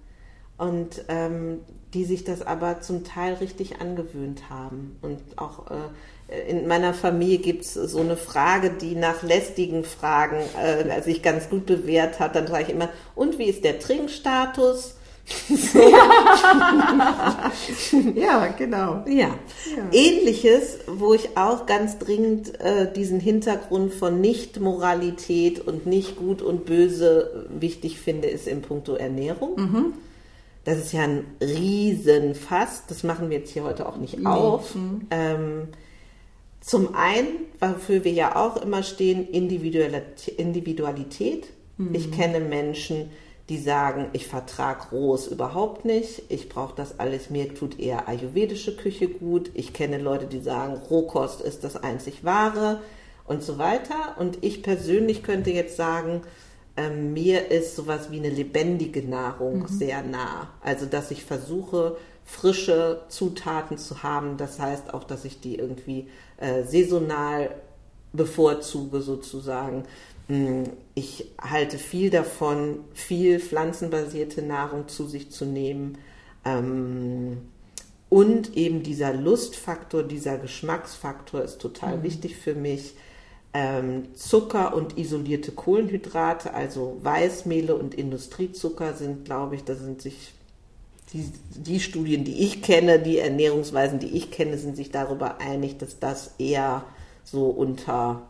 und 0.59 1.05
ähm, 1.09 1.61
die 1.95 2.05
sich 2.05 2.25
das 2.25 2.43
aber 2.43 2.81
zum 2.81 3.05
Teil 3.05 3.35
richtig 3.35 3.81
angewöhnt 3.81 4.51
haben. 4.51 4.99
Und 5.01 5.21
auch 5.37 5.71
äh, 5.71 6.51
in 6.51 6.67
meiner 6.69 6.93
Familie 6.93 7.39
gibt 7.39 7.65
es 7.65 7.73
so 7.75 8.01
eine 8.01 8.17
Frage, 8.17 8.71
die 8.71 8.95
nach 8.95 9.23
lästigen 9.23 9.85
Fragen 9.85 10.37
äh, 10.63 11.01
sich 11.01 11.23
ganz 11.23 11.49
gut 11.49 11.65
bewährt 11.65 12.21
hat. 12.21 12.37
Dann 12.37 12.47
sage 12.47 12.65
ich 12.65 12.71
immer, 12.71 12.91
und 13.15 13.39
wie 13.39 13.45
ist 13.45 13.65
der 13.65 13.79
Trinkstatus? 13.79 14.97
ja, 18.15 18.47
genau. 18.57 19.05
Ja. 19.07 19.29
ja. 19.29 19.37
Ähnliches, 19.93 20.79
wo 20.87 21.13
ich 21.13 21.37
auch 21.37 21.67
ganz 21.67 21.99
dringend 21.99 22.59
äh, 22.61 22.91
diesen 22.91 23.21
Hintergrund 23.21 23.93
von 23.93 24.23
Nicht-Moralität 24.23 25.61
und 25.61 25.87
nicht 25.87 26.17
gut 26.17 26.41
und 26.41 26.65
böse 26.65 27.47
wichtig 27.51 28.01
finde, 28.01 28.29
ist 28.29 28.49
in 28.49 28.63
puncto 28.63 28.95
Ernährung. 28.95 29.57
Mhm. 29.57 29.93
Das 30.69 30.77
ist 30.77 30.93
ja 30.93 31.05
ein 31.05 31.25
Riesenfass. 31.41 32.83
Das 32.89 33.03
machen 33.03 33.31
wir 33.31 33.39
jetzt 33.39 33.53
hier 33.53 33.65
heute 33.65 33.89
auch 33.89 33.97
nicht 33.97 34.27
auf. 34.27 34.75
Mhm. 34.75 35.07
Ähm, 35.11 35.69
zum 36.61 36.95
einen, 36.95 37.47
wofür 37.59 38.05
wir 38.05 38.13
ja 38.13 38.37
auch 38.37 38.61
immer 38.61 38.83
stehen, 38.83 39.27
Individualität. 39.29 41.47
Mhm. 41.79 41.95
Ich 41.95 42.13
kenne 42.13 42.41
Menschen, 42.41 43.09
die 43.49 43.57
sagen, 43.57 44.09
ich 44.13 44.27
vertrage 44.27 44.91
Rohes 44.93 45.27
überhaupt 45.27 45.87
nicht, 45.87 46.25
ich 46.29 46.51
brauche 46.51 46.77
das 46.77 47.01
alles, 47.01 47.31
mir 47.31 47.55
tut 47.55 47.81
eher 47.81 48.07
ayurvedische 48.07 48.77
Küche 48.77 49.09
gut, 49.09 49.51
ich 49.55 49.73
kenne 49.73 49.97
Leute, 49.97 50.27
die 50.27 50.41
sagen, 50.41 50.83
Rohkost 50.91 51.41
ist 51.41 51.65
das 51.65 51.77
einzig 51.77 52.25
wahre 52.25 52.83
und 53.25 53.43
so 53.43 53.57
weiter. 53.57 54.17
Und 54.19 54.45
ich 54.45 54.63
persönlich 54.63 55.23
könnte 55.23 55.51
jetzt 55.51 55.79
sagen, 55.79 56.21
äh, 56.79 56.91
mir 56.91 57.51
ist 57.51 57.75
sowas 57.75 58.11
wie 58.11 58.19
eine 58.19 58.31
lebendige 58.31 59.03
Nahrung 59.03 59.63
mhm. 59.63 59.67
sehr 59.67 60.03
nah. 60.03 60.49
Also, 60.63 60.87
dass 60.87 61.11
ich 61.11 61.25
versuche, 61.25 61.97
frische 62.25 63.03
Zutaten 63.09 63.79
zu 63.79 64.03
haben. 64.03 64.37
Das 64.37 64.61
heißt 64.61 64.95
auch, 64.95 65.05
dass 65.05 65.25
ich 65.25 65.41
die 65.41 65.57
irgendwie 65.57 66.09
äh, 66.37 66.63
saisonal 66.63 67.51
bevorzuge 68.13 69.01
sozusagen. 69.01 69.85
Hm, 70.29 70.65
ich 70.95 71.33
halte 71.41 71.79
viel 71.79 72.11
davon, 72.11 72.85
viel 72.95 73.41
pflanzenbasierte 73.41 74.43
Nahrung 74.43 74.87
zu 74.89 75.07
sich 75.07 75.31
zu 75.31 75.47
nehmen. 75.47 75.99
Ähm, 76.45 77.39
und 78.09 78.57
eben 78.57 78.85
dieser 78.85 79.13
Lustfaktor, 79.13 80.05
dieser 80.05 80.39
Geschmacksfaktor 80.39 81.43
ist 81.43 81.59
total 81.59 81.99
mhm. 81.99 82.03
wichtig 82.05 82.37
für 82.37 82.55
mich. 82.55 82.95
Ähm, 83.55 84.15
Zucker 84.15 84.75
und 84.75 84.99
isolierte 84.99 85.53
Kohlenhydrate, 85.53 86.53
also 86.53 86.99
Weißmehle 87.03 87.75
und 87.75 87.95
Industriezucker 87.95 88.93
sind, 88.93 89.25
glaube 89.25 89.55
ich, 89.55 89.65
da 89.65 89.75
sind 89.75 90.03
sich 90.03 90.35
die, 91.13 91.31
die 91.57 91.81
Studien, 91.81 92.25
die 92.25 92.45
ich 92.45 92.63
kenne, 92.63 92.99
die 92.99 93.19
Ernährungsweisen, 93.19 93.99
die 93.99 94.17
ich 94.17 94.31
kenne, 94.31 94.59
sind 94.59 94.77
sich 94.77 94.91
darüber 94.91 95.41
einig, 95.41 95.79
dass 95.79 95.99
das 95.99 96.35
eher 96.39 96.85
so 97.25 97.47
unter 97.47 98.23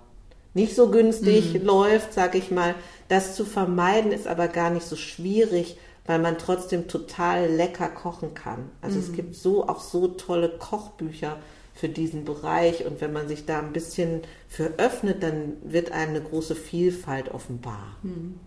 nicht 0.55 0.75
so 0.75 0.91
günstig 0.91 1.55
mhm. 1.55 1.67
läuft, 1.67 2.15
sage 2.15 2.39
ich 2.39 2.51
mal. 2.51 2.75
Das 3.09 3.35
zu 3.35 3.45
vermeiden 3.45 4.13
ist 4.13 4.27
aber 4.27 4.49
gar 4.49 4.71
nicht 4.71 4.87
so 4.87 4.97
schwierig, 4.97 5.79
weil 6.07 6.19
man 6.19 6.39
trotzdem 6.39 6.89
total 6.89 7.49
lecker 7.49 7.89
kochen 7.89 8.35
kann. 8.35 8.71
Also 8.81 8.97
mhm. 8.99 9.05
es 9.05 9.13
gibt 9.13 9.35
so 9.35 9.69
auch 9.69 9.81
so 9.81 10.09
tolle 10.09 10.49
Kochbücher 10.49 11.37
für 11.79 11.89
diesen 11.89 12.25
Bereich 12.25 12.85
und 12.85 13.01
wenn 13.01 13.13
man 13.13 13.29
sich 13.29 13.47
da 13.47 13.61
ein 13.61 13.73
bisschen 13.73 14.23
für 14.49 14.73
öffnet, 14.79 15.23
dann 15.23 15.53
wird 15.63 15.93
einem 15.93 16.17
eine 16.17 16.21
große 16.21 16.57
Vielfalt 16.57 17.33
offenbar. 17.33 17.97
Mhm. 18.03 18.41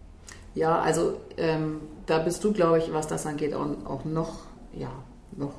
Ja, 0.54 0.82
also 0.82 1.14
ähm, 1.38 1.80
da 2.08 2.20
bist 2.20 2.44
du, 2.44 2.52
glaube 2.52 2.80
ich, 2.80 2.92
was 2.92 3.08
das 3.08 3.26
angeht, 3.26 3.54
auch, 3.54 3.68
auch 3.86 4.04
noch, 4.04 4.40
ja, 4.74 4.92
noch 5.38 5.54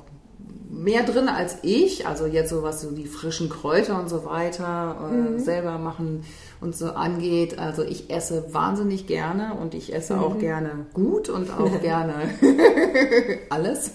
mehr 0.69 1.01
drin 1.01 1.29
als 1.29 1.57
ich. 1.63 2.05
Also 2.05 2.27
jetzt 2.27 2.51
so 2.51 2.61
was 2.61 2.81
so 2.81 2.91
die 2.91 3.07
frischen 3.07 3.49
Kräuter 3.49 3.99
und 3.99 4.07
so 4.07 4.23
weiter 4.23 5.09
äh, 5.09 5.13
mhm. 5.13 5.39
selber 5.39 5.79
machen 5.79 6.25
und 6.61 6.75
so 6.75 6.91
angeht. 6.91 7.57
Also 7.57 7.81
ich 7.81 8.11
esse 8.11 8.53
wahnsinnig 8.53 9.07
gerne 9.07 9.55
und 9.59 9.73
ich 9.73 9.95
esse 9.95 10.15
mhm. 10.15 10.23
auch 10.23 10.37
gerne 10.37 10.85
gut 10.93 11.27
und 11.27 11.49
auch 11.51 11.81
gerne 11.81 12.13
alles. 13.49 13.93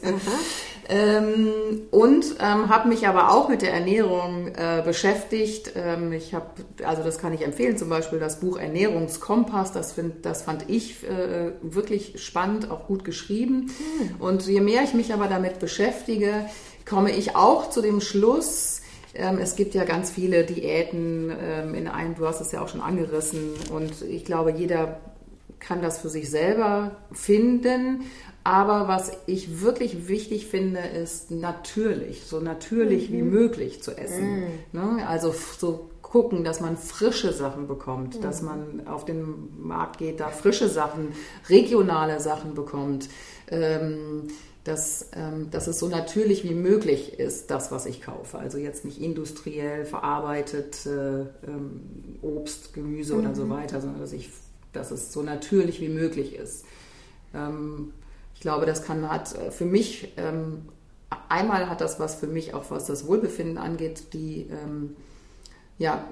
Ähm, 0.88 1.52
und 1.90 2.25
ähm, 2.40 2.68
habe 2.68 2.88
mich 2.88 3.07
aber 3.07 3.30
auch 3.30 3.49
mit 3.49 3.61
der 3.61 3.75
Ernährung 3.75 4.49
äh, 4.49 4.83
beschäftigt. 4.83 5.73
Ähm, 5.76 6.12
ich 6.12 6.33
habe, 6.33 6.47
also 6.83 7.02
das 7.02 7.18
kann 7.18 7.35
ich 7.35 7.42
empfehlen, 7.42 7.76
zum 7.76 7.90
Beispiel 7.90 8.18
das 8.18 8.40
Buch 8.40 8.59
Ernährungskompass. 8.59 9.73
Das, 9.73 9.92
find, 9.92 10.25
das 10.25 10.42
fand 10.42 10.68
ich 10.68 11.04
äh, 11.04 11.52
wirklich 11.61 12.23
spannend, 12.25 12.71
auch 12.71 12.87
gut 12.87 13.04
geschrieben. 13.04 13.66
Mhm. 13.66 14.21
Und 14.21 14.47
je 14.47 14.61
mehr 14.61 14.83
ich 14.83 14.95
mich 14.95 15.12
aber 15.12 15.28
damit 15.28 15.59
beschäftige, 15.59 16.47
komme 16.88 17.12
ich 17.12 17.37
auch 17.37 17.68
zu 17.68 17.83
dem 17.83 18.00
Schluss, 18.00 18.80
ähm, 19.14 19.38
es 19.38 19.57
gibt 19.57 19.75
ja 19.75 19.85
ganz 19.85 20.11
viele 20.11 20.45
Diäten 20.45 21.33
ähm, 21.38 21.75
in 21.75 21.88
einem, 21.88 22.14
du 22.14 22.26
hast 22.26 22.40
es 22.40 22.52
ja 22.52 22.62
auch 22.62 22.68
schon 22.68 22.80
angerissen 22.80 23.54
und 23.73 24.02
ich 24.02 24.25
glaube, 24.25 24.52
jeder 24.52 25.00
kann 25.59 25.83
das 25.83 25.99
für 25.99 26.09
sich 26.09 26.30
selber 26.30 26.92
finden. 27.12 28.04
Aber 28.45 28.88
was 28.88 29.12
ich 29.26 29.61
wirklich 29.61 30.09
wichtig 30.09 30.47
finde, 30.47 30.80
ist 30.80 31.30
natürlich, 31.30 32.25
so 32.25 32.40
natürlich 32.40 33.11
mhm. 33.11 33.14
wie 33.14 33.23
möglich 33.23 33.83
zu 33.83 33.97
essen. 33.97 34.40
Mhm. 34.40 34.47
Ne? 34.73 35.07
Also 35.07 35.35
so 35.59 35.90
gucken, 36.02 36.45
dass 36.45 36.61
man 36.61 36.76
frische 36.76 37.33
Sachen 37.33 37.66
bekommt, 37.66 38.16
mhm. 38.16 38.23
dass 38.23 38.40
man 38.40 38.87
auf 38.87 39.04
den 39.04 39.50
Markt 39.59 39.99
geht, 39.99 40.21
da 40.21 40.28
frische 40.28 40.68
Sachen, 40.68 41.09
regionale 41.49 42.21
Sachen 42.21 42.54
bekommt. 42.54 43.09
Ähm, 43.50 44.28
dass, 44.64 45.09
ähm, 45.14 45.50
dass 45.50 45.66
es 45.66 45.78
so 45.78 45.88
natürlich 45.88 46.45
wie 46.45 46.54
möglich 46.54 47.18
ist, 47.18 47.50
das, 47.50 47.73
was 47.73 47.87
ich 47.87 48.02
kaufe. 48.02 48.38
Also 48.38 48.59
jetzt 48.59 48.85
nicht 48.85 49.00
industriell 49.00 49.87
verarbeitet 49.87 50.85
äh, 50.85 51.21
ähm, 51.21 52.18
Obst, 52.21 52.75
Gemüse 52.75 53.14
mhm. 53.14 53.21
oder 53.21 53.35
so 53.35 53.45
mhm. 53.47 53.50
weiter, 53.50 53.80
sondern 53.80 54.00
dass, 54.00 54.12
ich, 54.12 54.28
dass 54.75 54.90
es 54.90 55.11
so 55.11 55.23
natürlich 55.23 55.80
wie 55.80 55.88
möglich 55.88 56.35
ist. 56.35 56.66
Ähm, 57.35 57.95
ich 58.38 58.42
glaube, 58.42 58.66
das 58.66 58.85
kann 58.85 59.11
hat 59.11 59.35
äh, 59.35 59.50
für 59.50 59.64
mich 59.64 60.12
ähm, 60.16 60.68
einmal 61.28 61.68
hat 61.68 61.80
das 61.80 61.99
was 61.99 62.14
für 62.14 62.28
mich 62.28 62.54
auch 62.54 62.71
was 62.71 62.87
das 62.87 63.09
Wohlbefinden 63.09 63.59
angeht, 63.59 64.14
die 64.14 64.49
ähm, 64.49 64.95
ja 65.76 66.04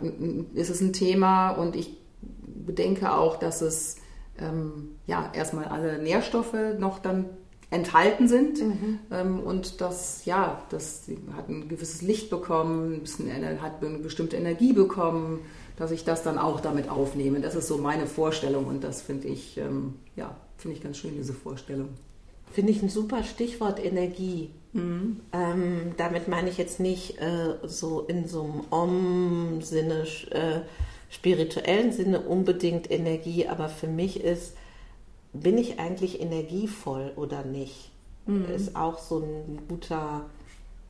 ist 0.53 0.69
es 0.69 0.81
ein 0.81 0.93
Thema 0.93 1.51
und 1.51 1.77
ich 1.77 1.97
bedenke 2.21 3.13
auch, 3.13 3.37
dass 3.37 3.61
es 3.61 3.99
ähm, 4.41 4.97
ja 5.07 5.31
erstmal 5.35 5.67
alle 5.67 6.03
Nährstoffe 6.03 6.57
noch 6.81 6.99
dann 6.99 7.27
enthalten 7.71 8.27
sind 8.27 8.61
mhm. 8.61 8.99
ähm, 9.13 9.39
und 9.39 9.81
das 9.81 10.25
ja 10.25 10.61
das 10.71 11.09
hat 11.37 11.49
ein 11.49 11.69
gewisses 11.69 12.03
Licht 12.03 12.29
bekommen 12.29 12.95
ein 12.95 13.01
bisschen, 13.03 13.31
hat 13.63 13.85
eine 13.85 13.99
bestimmte 13.99 14.37
Energie 14.37 14.73
bekommen 14.73 15.43
dass 15.77 15.93
ich 15.93 16.05
das 16.05 16.25
dann 16.25 16.39
auch 16.39 16.61
damit 16.61 16.89
aufnehme 16.89 17.39
das 17.39 17.55
ist 17.55 17.69
so 17.69 17.79
meine 17.79 18.09
Vorstellung 18.09 18.67
und 18.67 18.83
das 18.83 19.01
finde 19.01 19.29
ich 19.29 19.59
ähm, 19.59 19.95
ja 20.17 20.35
finde 20.57 20.77
ich 20.77 20.83
ganz 20.83 20.97
schön 20.97 21.15
diese 21.17 21.33
Vorstellung 21.33 21.91
finde 22.53 22.73
ich 22.73 22.83
ein 22.83 22.89
super 22.89 23.23
Stichwort 23.25 23.85
Energie 23.85 24.51
mhm. 24.73 25.21
ähm, 25.33 25.95
damit 25.97 26.29
meine 26.29 26.49
ich 26.51 26.59
jetzt 26.59 26.81
nicht 26.81 27.19
äh, 27.21 27.55
so 27.65 28.01
in 28.03 28.27
so 28.27 28.43
einem 28.43 28.65
Om-Sinne 28.71 30.07
äh, 30.31 30.61
spirituellen 31.09 31.93
Sinne 31.93 32.21
unbedingt 32.21 32.91
Energie 32.91 33.47
aber 33.49 33.69
für 33.69 33.89
mich 33.89 34.23
ist 34.23 34.55
bin 35.41 35.59
ich 35.59 35.79
eigentlich 35.79 36.21
energievoll 36.21 37.13
oder 37.17 37.45
nicht? 37.45 37.91
Mhm. 38.27 38.47
Ist 38.47 38.77
auch 38.77 38.99
so 38.99 39.21
ein 39.21 39.61
guter 39.69 40.27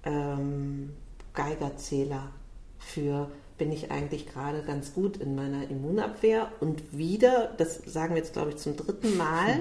ähm, 0.05 0.91
Geigerzähler 1.35 2.31
für, 2.79 3.31
bin 3.59 3.73
ich 3.73 3.91
eigentlich 3.91 4.27
gerade 4.27 4.63
ganz 4.63 4.95
gut 4.95 5.17
in 5.19 5.35
meiner 5.35 5.69
Immunabwehr 5.69 6.51
und 6.61 6.97
wieder, 6.97 7.53
das 7.59 7.79
sagen 7.87 8.15
wir 8.15 8.23
jetzt 8.23 8.33
glaube 8.33 8.51
ich 8.51 8.57
zum 8.57 8.77
dritten 8.77 9.17
Mal, 9.17 9.61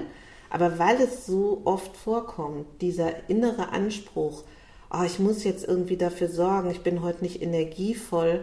aber 0.56 0.78
weil 0.78 1.02
es 1.02 1.26
so 1.26 1.60
oft 1.66 1.94
vorkommt, 1.98 2.64
dieser 2.80 3.28
innere 3.28 3.72
Anspruch, 3.72 4.42
oh, 4.90 5.02
ich 5.04 5.18
muss 5.18 5.44
jetzt 5.44 5.68
irgendwie 5.68 5.98
dafür 5.98 6.30
sorgen, 6.30 6.70
ich 6.70 6.80
bin 6.80 7.02
heute 7.02 7.22
nicht 7.22 7.42
energievoll. 7.42 8.40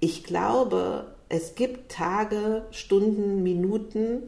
Ich 0.00 0.24
glaube, 0.24 1.14
es 1.28 1.56
gibt 1.56 1.92
Tage, 1.92 2.64
Stunden, 2.70 3.42
Minuten, 3.42 4.22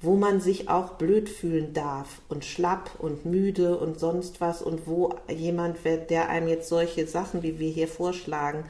wo 0.00 0.16
man 0.16 0.40
sich 0.40 0.70
auch 0.70 0.92
blöd 0.92 1.28
fühlen 1.28 1.74
darf 1.74 2.22
und 2.30 2.46
schlapp 2.46 2.92
und 2.98 3.26
müde 3.26 3.76
und 3.76 4.00
sonst 4.00 4.40
was 4.40 4.62
und 4.62 4.86
wo 4.86 5.14
jemand, 5.28 5.76
der 5.84 6.30
einem 6.30 6.48
jetzt 6.48 6.70
solche 6.70 7.06
Sachen, 7.06 7.42
wie 7.42 7.58
wir 7.58 7.68
hier 7.68 7.88
vorschlagen, 7.88 8.64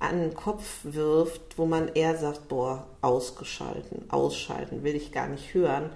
an 0.00 0.18
den 0.18 0.34
Kopf 0.34 0.80
wirft, 0.82 1.56
wo 1.56 1.66
man 1.66 1.86
eher 1.94 2.16
sagt, 2.16 2.48
boah, 2.48 2.88
ausgeschalten, 3.00 4.06
ausschalten, 4.08 4.82
will 4.82 4.96
ich 4.96 5.12
gar 5.12 5.28
nicht 5.28 5.54
hören. 5.54 5.90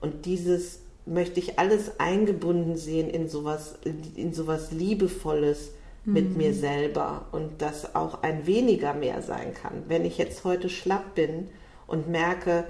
Und 0.00 0.26
dieses 0.26 0.80
möchte 1.06 1.40
ich 1.40 1.58
alles 1.58 1.98
eingebunden 2.00 2.76
sehen 2.76 3.10
in 3.10 3.28
sowas, 3.28 3.78
in 4.16 4.32
sowas 4.32 4.72
Liebevolles 4.72 5.72
mit 6.04 6.30
mhm. 6.30 6.36
mir 6.36 6.54
selber 6.54 7.26
und 7.32 7.62
das 7.62 7.94
auch 7.94 8.22
ein 8.22 8.46
weniger 8.46 8.94
mehr 8.94 9.22
sein 9.22 9.54
kann. 9.54 9.84
Wenn 9.88 10.04
ich 10.04 10.18
jetzt 10.18 10.44
heute 10.44 10.68
schlapp 10.68 11.14
bin 11.14 11.48
und 11.86 12.08
merke, 12.08 12.64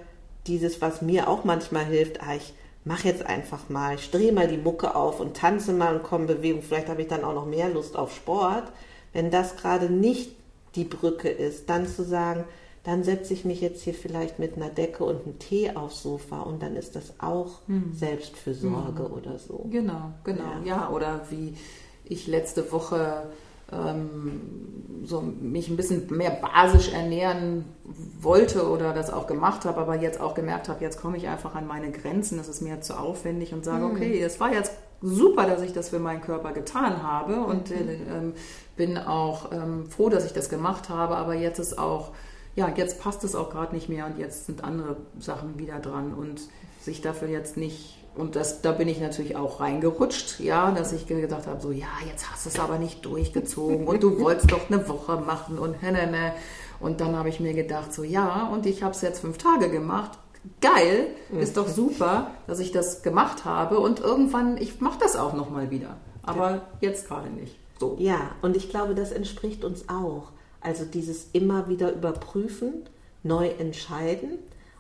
dieses, 0.46 0.80
was 0.80 1.02
mir 1.02 1.28
auch 1.28 1.44
manchmal 1.44 1.84
hilft, 1.84 2.22
ah, 2.22 2.34
ich 2.36 2.54
mache 2.84 3.08
jetzt 3.08 3.24
einfach 3.24 3.68
mal, 3.68 3.94
ich 3.94 4.10
drehe 4.10 4.32
mal 4.32 4.46
die 4.46 4.58
Mucke 4.58 4.94
auf 4.94 5.20
und 5.20 5.36
tanze 5.36 5.72
mal 5.72 5.96
und 5.96 6.02
komme 6.02 6.26
Bewegung. 6.26 6.62
Vielleicht 6.62 6.88
habe 6.88 7.02
ich 7.02 7.08
dann 7.08 7.24
auch 7.24 7.34
noch 7.34 7.46
mehr 7.46 7.70
Lust 7.70 7.96
auf 7.96 8.14
Sport. 8.14 8.64
Wenn 9.12 9.30
das 9.30 9.56
gerade 9.56 9.90
nicht 9.90 10.36
die 10.74 10.84
Brücke 10.84 11.28
ist, 11.28 11.70
dann 11.70 11.86
zu 11.86 12.04
sagen, 12.04 12.44
dann 12.84 13.02
setze 13.02 13.32
ich 13.32 13.44
mich 13.44 13.60
jetzt 13.60 13.82
hier 13.82 13.94
vielleicht 13.94 14.38
mit 14.38 14.56
einer 14.56 14.68
Decke 14.68 15.04
und 15.04 15.24
einem 15.24 15.38
Tee 15.38 15.74
aufs 15.74 16.02
Sofa 16.02 16.40
und 16.40 16.62
dann 16.62 16.76
ist 16.76 16.94
das 16.96 17.14
auch 17.18 17.60
hm. 17.66 17.92
Selbstfürsorge 17.94 19.06
hm. 19.06 19.12
oder 19.12 19.38
so. 19.38 19.66
Genau, 19.70 20.12
genau. 20.22 20.44
Ja. 20.64 20.76
ja, 20.76 20.90
oder 20.90 21.22
wie 21.30 21.54
ich 22.04 22.26
letzte 22.26 22.70
Woche 22.70 23.24
ähm, 23.72 24.40
so 25.04 25.20
mich 25.20 25.68
ein 25.68 25.76
bisschen 25.76 26.14
mehr 26.14 26.30
basisch 26.30 26.92
ernähren 26.92 27.64
wollte 28.20 28.68
oder 28.68 28.92
das 28.92 29.10
auch 29.10 29.26
gemacht 29.26 29.64
habe, 29.64 29.80
aber 29.80 29.96
jetzt 29.96 30.20
auch 30.20 30.34
gemerkt 30.34 30.68
habe, 30.68 30.82
jetzt 30.82 31.00
komme 31.00 31.16
ich 31.16 31.28
einfach 31.28 31.54
an 31.54 31.66
meine 31.66 31.90
Grenzen, 31.90 32.38
das 32.38 32.48
ist 32.48 32.60
mir 32.60 32.80
zu 32.80 32.98
aufwendig 32.98 33.52
und 33.52 33.64
sage, 33.64 33.86
mhm. 33.86 33.92
okay, 33.92 34.22
es 34.22 34.40
war 34.40 34.52
jetzt 34.52 34.72
super, 35.00 35.46
dass 35.46 35.62
ich 35.62 35.72
das 35.72 35.90
für 35.90 35.98
meinen 35.98 36.22
Körper 36.22 36.52
getan 36.52 37.02
habe 37.02 37.44
und 37.44 37.70
mhm. 37.70 37.76
äh, 37.76 38.32
bin 38.76 38.98
auch 38.98 39.52
ähm, 39.52 39.86
froh, 39.86 40.08
dass 40.08 40.24
ich 40.24 40.32
das 40.32 40.48
gemacht 40.48 40.88
habe, 40.88 41.16
aber 41.16 41.34
jetzt 41.34 41.58
ist 41.58 41.78
auch, 41.78 42.10
ja, 42.56 42.72
jetzt 42.74 43.00
passt 43.00 43.24
es 43.24 43.34
auch 43.34 43.50
gerade 43.50 43.74
nicht 43.74 43.88
mehr 43.88 44.06
und 44.06 44.18
jetzt 44.18 44.46
sind 44.46 44.64
andere 44.64 44.96
Sachen 45.18 45.58
wieder 45.58 45.78
dran 45.78 46.14
und 46.14 46.42
sich 46.80 47.00
dafür 47.00 47.28
jetzt 47.28 47.56
nicht 47.56 47.98
und 48.16 48.36
das, 48.36 48.62
da 48.62 48.70
bin 48.72 48.86
ich 48.86 49.00
natürlich 49.00 49.36
auch 49.36 49.60
reingerutscht, 49.60 50.38
ja, 50.38 50.70
dass 50.70 50.92
ich 50.92 51.06
gedacht 51.06 51.46
habe, 51.46 51.60
so, 51.60 51.72
ja, 51.72 51.88
jetzt 52.08 52.30
hast 52.30 52.44
du 52.46 52.50
es 52.50 52.60
aber 52.60 52.78
nicht 52.78 53.04
durchgezogen 53.04 53.88
und 53.88 54.02
du 54.02 54.20
wolltest 54.20 54.52
doch 54.52 54.70
eine 54.70 54.88
Woche 54.88 55.16
machen 55.16 55.58
und 55.58 55.82
ne, 55.82 55.92
ne, 55.92 56.06
ne. 56.06 56.32
Und 56.80 57.00
dann 57.00 57.16
habe 57.16 57.28
ich 57.28 57.40
mir 57.40 57.54
gedacht, 57.54 57.92
so, 57.92 58.04
ja, 58.04 58.48
und 58.52 58.66
ich 58.66 58.82
habe 58.82 58.92
es 58.92 59.00
jetzt 59.00 59.20
fünf 59.20 59.38
Tage 59.38 59.70
gemacht. 59.70 60.18
Geil, 60.60 61.08
ist 61.38 61.56
doch 61.56 61.68
super, 61.68 62.32
dass 62.46 62.58
ich 62.58 62.70
das 62.70 63.02
gemacht 63.02 63.46
habe 63.46 63.78
und 63.78 64.00
irgendwann, 64.00 64.58
ich 64.58 64.80
mache 64.80 64.98
das 65.00 65.16
auch 65.16 65.32
nochmal 65.32 65.70
wieder. 65.70 65.96
Aber 66.22 66.62
jetzt 66.80 67.08
gerade 67.08 67.30
nicht. 67.30 67.56
So. 67.80 67.96
Ja, 67.98 68.32
und 68.42 68.54
ich 68.54 68.68
glaube, 68.68 68.94
das 68.94 69.10
entspricht 69.10 69.64
uns 69.64 69.88
auch. 69.88 70.32
Also 70.64 70.84
dieses 70.84 71.28
immer 71.32 71.68
wieder 71.68 71.92
überprüfen, 71.92 72.72
neu 73.22 73.46
entscheiden 73.46 74.38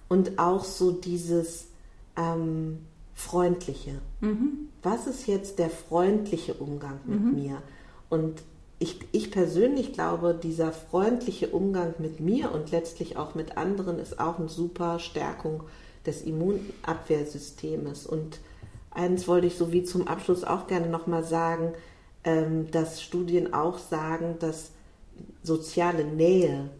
und 0.08 0.38
auch 0.40 0.64
so 0.64 0.90
dieses, 0.90 1.68
ähm, 2.16 2.80
freundliche. 3.14 4.00
Mhm. 4.20 4.68
Was 4.82 5.06
ist 5.06 5.26
jetzt 5.26 5.58
der 5.58 5.70
freundliche 5.70 6.54
Umgang 6.54 7.00
mit 7.06 7.20
mhm. 7.20 7.34
mir? 7.34 7.62
Und 8.10 8.42
ich, 8.78 9.00
ich 9.12 9.30
persönlich 9.30 9.92
glaube, 9.92 10.34
dieser 10.34 10.72
freundliche 10.72 11.48
Umgang 11.48 11.94
mit 11.98 12.20
mir 12.20 12.52
und 12.52 12.70
letztlich 12.70 13.16
auch 13.16 13.34
mit 13.34 13.56
anderen 13.56 13.98
ist 13.98 14.20
auch 14.20 14.38
eine 14.38 14.48
super 14.48 14.98
Stärkung 14.98 15.62
des 16.04 16.22
Immunabwehrsystems. 16.22 18.06
Und 18.06 18.40
eins 18.90 19.26
wollte 19.26 19.46
ich 19.46 19.56
so 19.56 19.72
wie 19.72 19.84
zum 19.84 20.06
Abschluss 20.06 20.44
auch 20.44 20.66
gerne 20.66 20.88
nochmal 20.88 21.24
sagen, 21.24 21.72
ähm, 22.24 22.70
dass 22.72 23.00
Studien 23.00 23.54
auch 23.54 23.78
sagen, 23.78 24.36
dass 24.40 24.72
soziale 25.42 26.04
Nähe, 26.04 26.70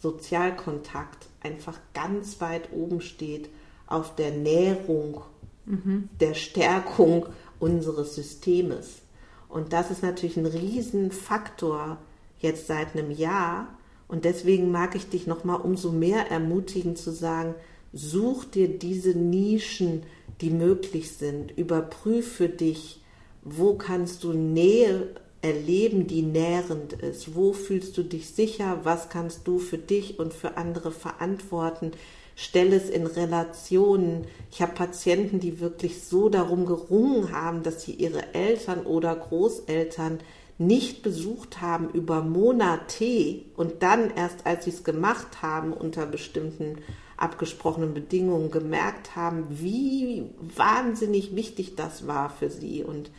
Sozialkontakt 0.00 1.26
einfach 1.40 1.78
ganz 1.94 2.40
weit 2.40 2.72
oben 2.72 3.00
steht 3.00 3.48
auf 3.86 4.14
der 4.14 4.32
Nährung 4.32 5.22
mhm. 5.64 6.08
der 6.20 6.34
Stärkung 6.34 7.26
unseres 7.58 8.14
Systems. 8.14 9.02
Und 9.48 9.72
das 9.72 9.90
ist 9.90 10.02
natürlich 10.02 10.36
ein 10.36 10.46
Riesenfaktor 10.46 11.98
jetzt 12.40 12.66
seit 12.66 12.94
einem 12.94 13.10
Jahr. 13.10 13.68
Und 14.08 14.24
deswegen 14.24 14.70
mag 14.70 14.94
ich 14.94 15.08
dich 15.08 15.26
nochmal 15.26 15.60
umso 15.60 15.90
mehr 15.90 16.30
ermutigen 16.30 16.96
zu 16.96 17.10
sagen, 17.10 17.54
such 17.92 18.44
dir 18.44 18.78
diese 18.78 19.16
Nischen, 19.16 20.02
die 20.40 20.50
möglich 20.50 21.12
sind. 21.12 21.56
Überprüf 21.56 22.30
für 22.30 22.48
dich, 22.48 23.00
wo 23.42 23.74
kannst 23.74 24.24
du 24.24 24.32
Nähe 24.32 25.14
erleben, 25.44 26.06
die 26.06 26.22
nährend 26.22 26.94
ist. 26.94 27.34
Wo 27.34 27.52
fühlst 27.52 27.96
du 27.98 28.02
dich 28.02 28.30
sicher? 28.30 28.80
Was 28.82 29.10
kannst 29.10 29.46
du 29.46 29.58
für 29.58 29.78
dich 29.78 30.18
und 30.18 30.32
für 30.32 30.56
andere 30.56 30.90
verantworten? 30.90 31.92
stelle 32.36 32.76
es 32.76 32.90
in 32.90 33.06
Relationen. 33.06 34.26
Ich 34.50 34.62
habe 34.62 34.72
Patienten, 34.72 35.40
die 35.40 35.60
wirklich 35.60 36.02
so 36.02 36.28
darum 36.28 36.66
gerungen 36.66 37.32
haben, 37.32 37.62
dass 37.62 37.82
sie 37.82 37.92
ihre 37.92 38.34
Eltern 38.34 38.86
oder 38.86 39.14
Großeltern 39.14 40.20
nicht 40.56 41.02
besucht 41.02 41.60
haben 41.60 41.88
über 41.90 42.22
Monate 42.22 43.42
und 43.56 43.82
dann 43.82 44.10
erst, 44.10 44.46
als 44.46 44.64
sie 44.64 44.70
es 44.70 44.84
gemacht 44.84 45.42
haben, 45.42 45.72
unter 45.72 46.06
bestimmten 46.06 46.78
abgesprochenen 47.16 47.94
Bedingungen 47.94 48.50
gemerkt 48.50 49.16
haben, 49.16 49.46
wie 49.50 50.30
wahnsinnig 50.40 51.34
wichtig 51.34 51.74
das 51.76 52.06
war 52.06 52.30
für 52.30 52.50
sie 52.50 52.84
und 52.84 53.10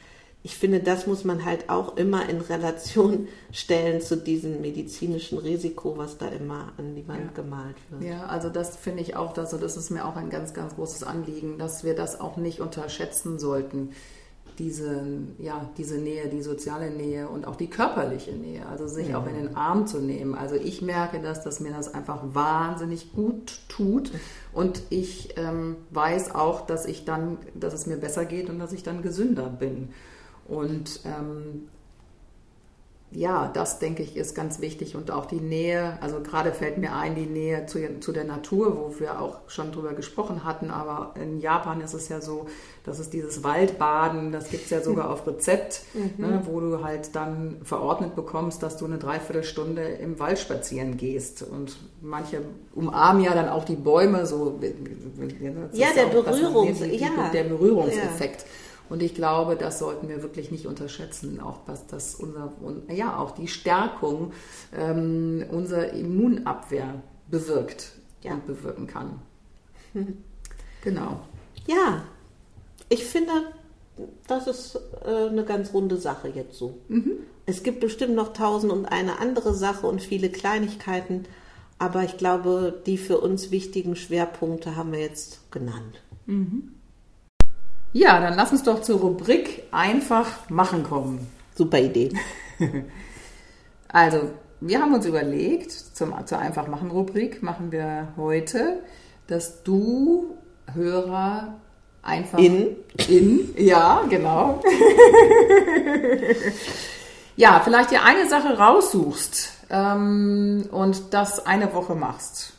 ich 0.46 0.56
finde, 0.56 0.80
das 0.80 1.08
muss 1.08 1.24
man 1.24 1.44
halt 1.44 1.72
auch 1.72 1.98
immer 1.98 2.30
in 2.30 2.40
Relation 2.40 3.28
stellen 3.52 4.00
zu 4.00 4.16
diesem 4.16 4.62
medizinischen 4.62 5.40
Risiko, 5.40 5.98
was 5.98 6.20
da 6.20 6.28
immer 6.28 6.72
an 6.78 6.94
die 6.94 7.08
Wand 7.08 7.32
ja. 7.36 7.42
gemalt 7.42 7.76
wird. 7.90 8.04
Ja, 8.04 8.28
also 8.28 8.50
das 8.50 8.76
finde 8.76 9.02
ich 9.02 9.16
auch, 9.16 9.36
also 9.36 9.58
das 9.58 9.76
ist 9.76 9.90
mir 9.90 10.06
auch 10.06 10.16
ein 10.16 10.30
ganz, 10.30 10.54
ganz 10.54 10.76
großes 10.76 11.02
Anliegen, 11.02 11.58
dass 11.58 11.84
wir 11.84 11.96
das 11.96 12.22
auch 12.22 12.38
nicht 12.38 12.60
unterschätzen 12.60 13.40
sollten. 13.40 13.94
Diese, 14.60 15.02
ja, 15.40 15.68
diese 15.80 15.98
Nähe, 15.98 16.28
die 16.28 16.44
soziale 16.44 16.92
Nähe 16.92 17.28
und 17.28 17.48
auch 17.48 17.56
die 17.56 17.68
körperliche 17.68 18.34
Nähe, 18.34 18.68
also 18.68 18.88
sich 18.88 19.10
ja. 19.10 19.18
auch 19.18 19.26
in 19.26 19.34
den 19.34 19.56
Arm 19.56 19.88
zu 19.88 19.98
nehmen. 19.98 20.36
Also 20.36 20.56
ich 20.56 20.84
merke 20.84 21.20
das, 21.22 21.44
dass 21.44 21.60
mir 21.60 21.72
das 21.72 21.92
einfach 21.92 22.22
wahnsinnig 22.24 23.14
gut 23.14 23.62
tut 23.68 24.12
und 24.54 24.84
ich 24.92 25.38
ähm, 25.38 25.76
weiß 25.90 26.36
auch, 26.36 26.68
dass 26.68 26.86
ich 26.86 27.04
dann, 27.04 27.40
dass 27.56 27.74
es 27.74 27.88
mir 27.88 27.98
besser 27.98 28.26
geht 28.26 28.48
und 28.52 28.60
dass 28.60 28.74
ich 28.74 28.84
dann 28.84 29.02
gesünder 29.02 29.50
bin. 29.50 29.90
Und 30.48 31.02
ähm, 31.06 31.70
ja, 33.16 33.50
das 33.54 33.80
denke 33.80 34.04
ich 34.04 34.18
ist 34.18 34.36
ganz 34.36 34.60
wichtig 34.60 34.96
und 34.96 35.10
auch 35.12 35.26
die 35.26 35.40
Nähe, 35.40 35.98
also 36.02 36.20
gerade 36.20 36.52
fällt 36.52 36.78
mir 36.78 36.94
ein, 36.94 37.16
die 37.16 37.26
Nähe 37.26 37.66
zu, 37.66 37.80
zu, 38.00 38.12
der 38.12 38.26
Natur, 38.26 38.78
wo 38.78 39.00
wir 39.00 39.22
auch 39.22 39.38
schon 39.48 39.72
drüber 39.72 39.94
gesprochen 39.94 40.44
hatten, 40.44 40.70
aber 40.70 41.14
in 41.22 41.40
Japan 41.40 41.82
ist 41.82 41.94
es 41.94 42.10
ja 42.10 42.20
so, 42.20 42.48
dass 42.84 43.00
es 43.00 43.10
dieses 43.10 43.44
Waldbaden, 43.44 44.32
das 44.32 44.50
gibt 44.50 44.66
es 44.66 44.70
ja 44.70 44.82
sogar 44.82 45.12
auf 45.12 45.26
Rezept, 45.28 45.82
mhm. 45.94 46.14
ne, 46.18 46.42
wo 46.46 46.60
du 46.60 46.84
halt 46.84 47.16
dann 47.16 47.58
verordnet 47.64 48.16
bekommst, 48.16 48.62
dass 48.64 48.78
du 48.78 48.86
eine 48.86 48.98
Dreiviertelstunde 48.98 49.84
im 49.84 50.20
Wald 50.20 50.40
spazieren 50.40 50.98
gehst 50.98 51.42
und 51.44 51.78
manche 52.02 52.42
umarmen 52.74 53.24
ja 53.24 53.34
dann 53.34 53.50
auch 53.50 53.64
die 53.66 53.76
Bäume, 53.76 54.26
so 54.26 54.60
ja, 55.74 55.88
der, 55.96 56.08
auch, 56.08 56.12
Berührungs 56.12 56.80
ja. 56.80 57.30
der 57.32 57.44
Berührungseffekt. 57.46 58.42
Ja. 58.42 58.48
Und 58.90 59.02
ich 59.02 59.16
glaube, 59.16 59.56
das 59.56 59.80
sollten 59.80 60.10
wir 60.10 60.22
wirklich 60.22 60.52
nicht 60.52 60.68
unterschätzen, 60.68 61.40
auch 61.40 61.62
was 61.66 61.88
das 61.88 62.16
unser, 62.16 62.54
ja, 62.90 63.18
auch 63.18 63.32
die 63.32 63.48
Stärkung 63.48 64.34
ähm, 64.76 65.46
unserer 65.50 65.92
Immunabwehr 65.92 67.02
bewirkt 67.30 67.94
ja. 68.22 68.34
und 68.34 68.46
bewirken 68.46 68.88
kann. 68.88 69.20
Genau. 70.84 71.20
Ja, 71.66 72.04
ich 72.90 73.06
finde, 73.06 73.32
das 74.28 74.46
ist 74.46 74.80
äh, 75.04 75.30
eine 75.30 75.44
ganz 75.44 75.74
runde 75.74 75.98
Sache 75.98 76.28
jetzt 76.28 76.60
so. 76.60 76.78
Mhm. 76.90 77.14
Es 77.48 77.64
gibt 77.64 77.80
bestimmt 77.80 78.14
noch 78.14 78.34
tausend 78.34 78.72
und 78.72 78.86
eine 78.86 79.18
andere 79.18 79.56
Sache 79.56 79.88
und 79.88 80.04
viele 80.04 80.30
Kleinigkeiten, 80.30 81.26
aber 81.80 82.04
ich 82.04 82.18
glaube, 82.18 82.82
die 82.86 83.00
für 83.00 83.20
uns 83.20 83.50
wichtigen 83.50 83.96
Schwerpunkte 83.96 84.76
haben 84.76 84.92
wir 84.92 85.00
jetzt 85.00 85.52
genannt. 85.52 86.04
Mhm. 86.28 86.76
Ja, 87.96 88.20
dann 88.20 88.34
lass 88.36 88.52
uns 88.52 88.64
doch 88.64 88.82
zur 88.82 89.00
Rubrik 89.00 89.64
einfach 89.72 90.50
machen 90.50 90.84
kommen. 90.84 91.32
Super 91.56 91.80
Idee. 91.80 92.12
also, 93.88 94.32
wir 94.60 94.82
haben 94.82 94.94
uns 94.94 95.06
überlegt, 95.06 95.72
zum, 95.72 96.14
zur 96.26 96.40
einfach 96.40 96.68
machen 96.68 96.92
Rubrik 96.92 97.42
machen 97.42 97.72
wir 97.72 98.10
heute, 98.18 98.82
dass 99.28 99.64
du 99.64 100.38
Hörer 100.74 101.56
einfach 102.04 102.38
in, 102.38 102.76
in 103.08 103.54
ja, 103.58 104.02
genau. 104.10 104.62
ja, 107.38 107.62
vielleicht 107.64 107.92
dir 107.92 108.04
eine 108.04 108.28
Sache 108.28 108.58
raussuchst 108.58 109.54
ähm, 109.70 110.66
und 110.70 111.14
das 111.14 111.46
eine 111.46 111.74
Woche 111.74 111.96
machst. 111.96 112.52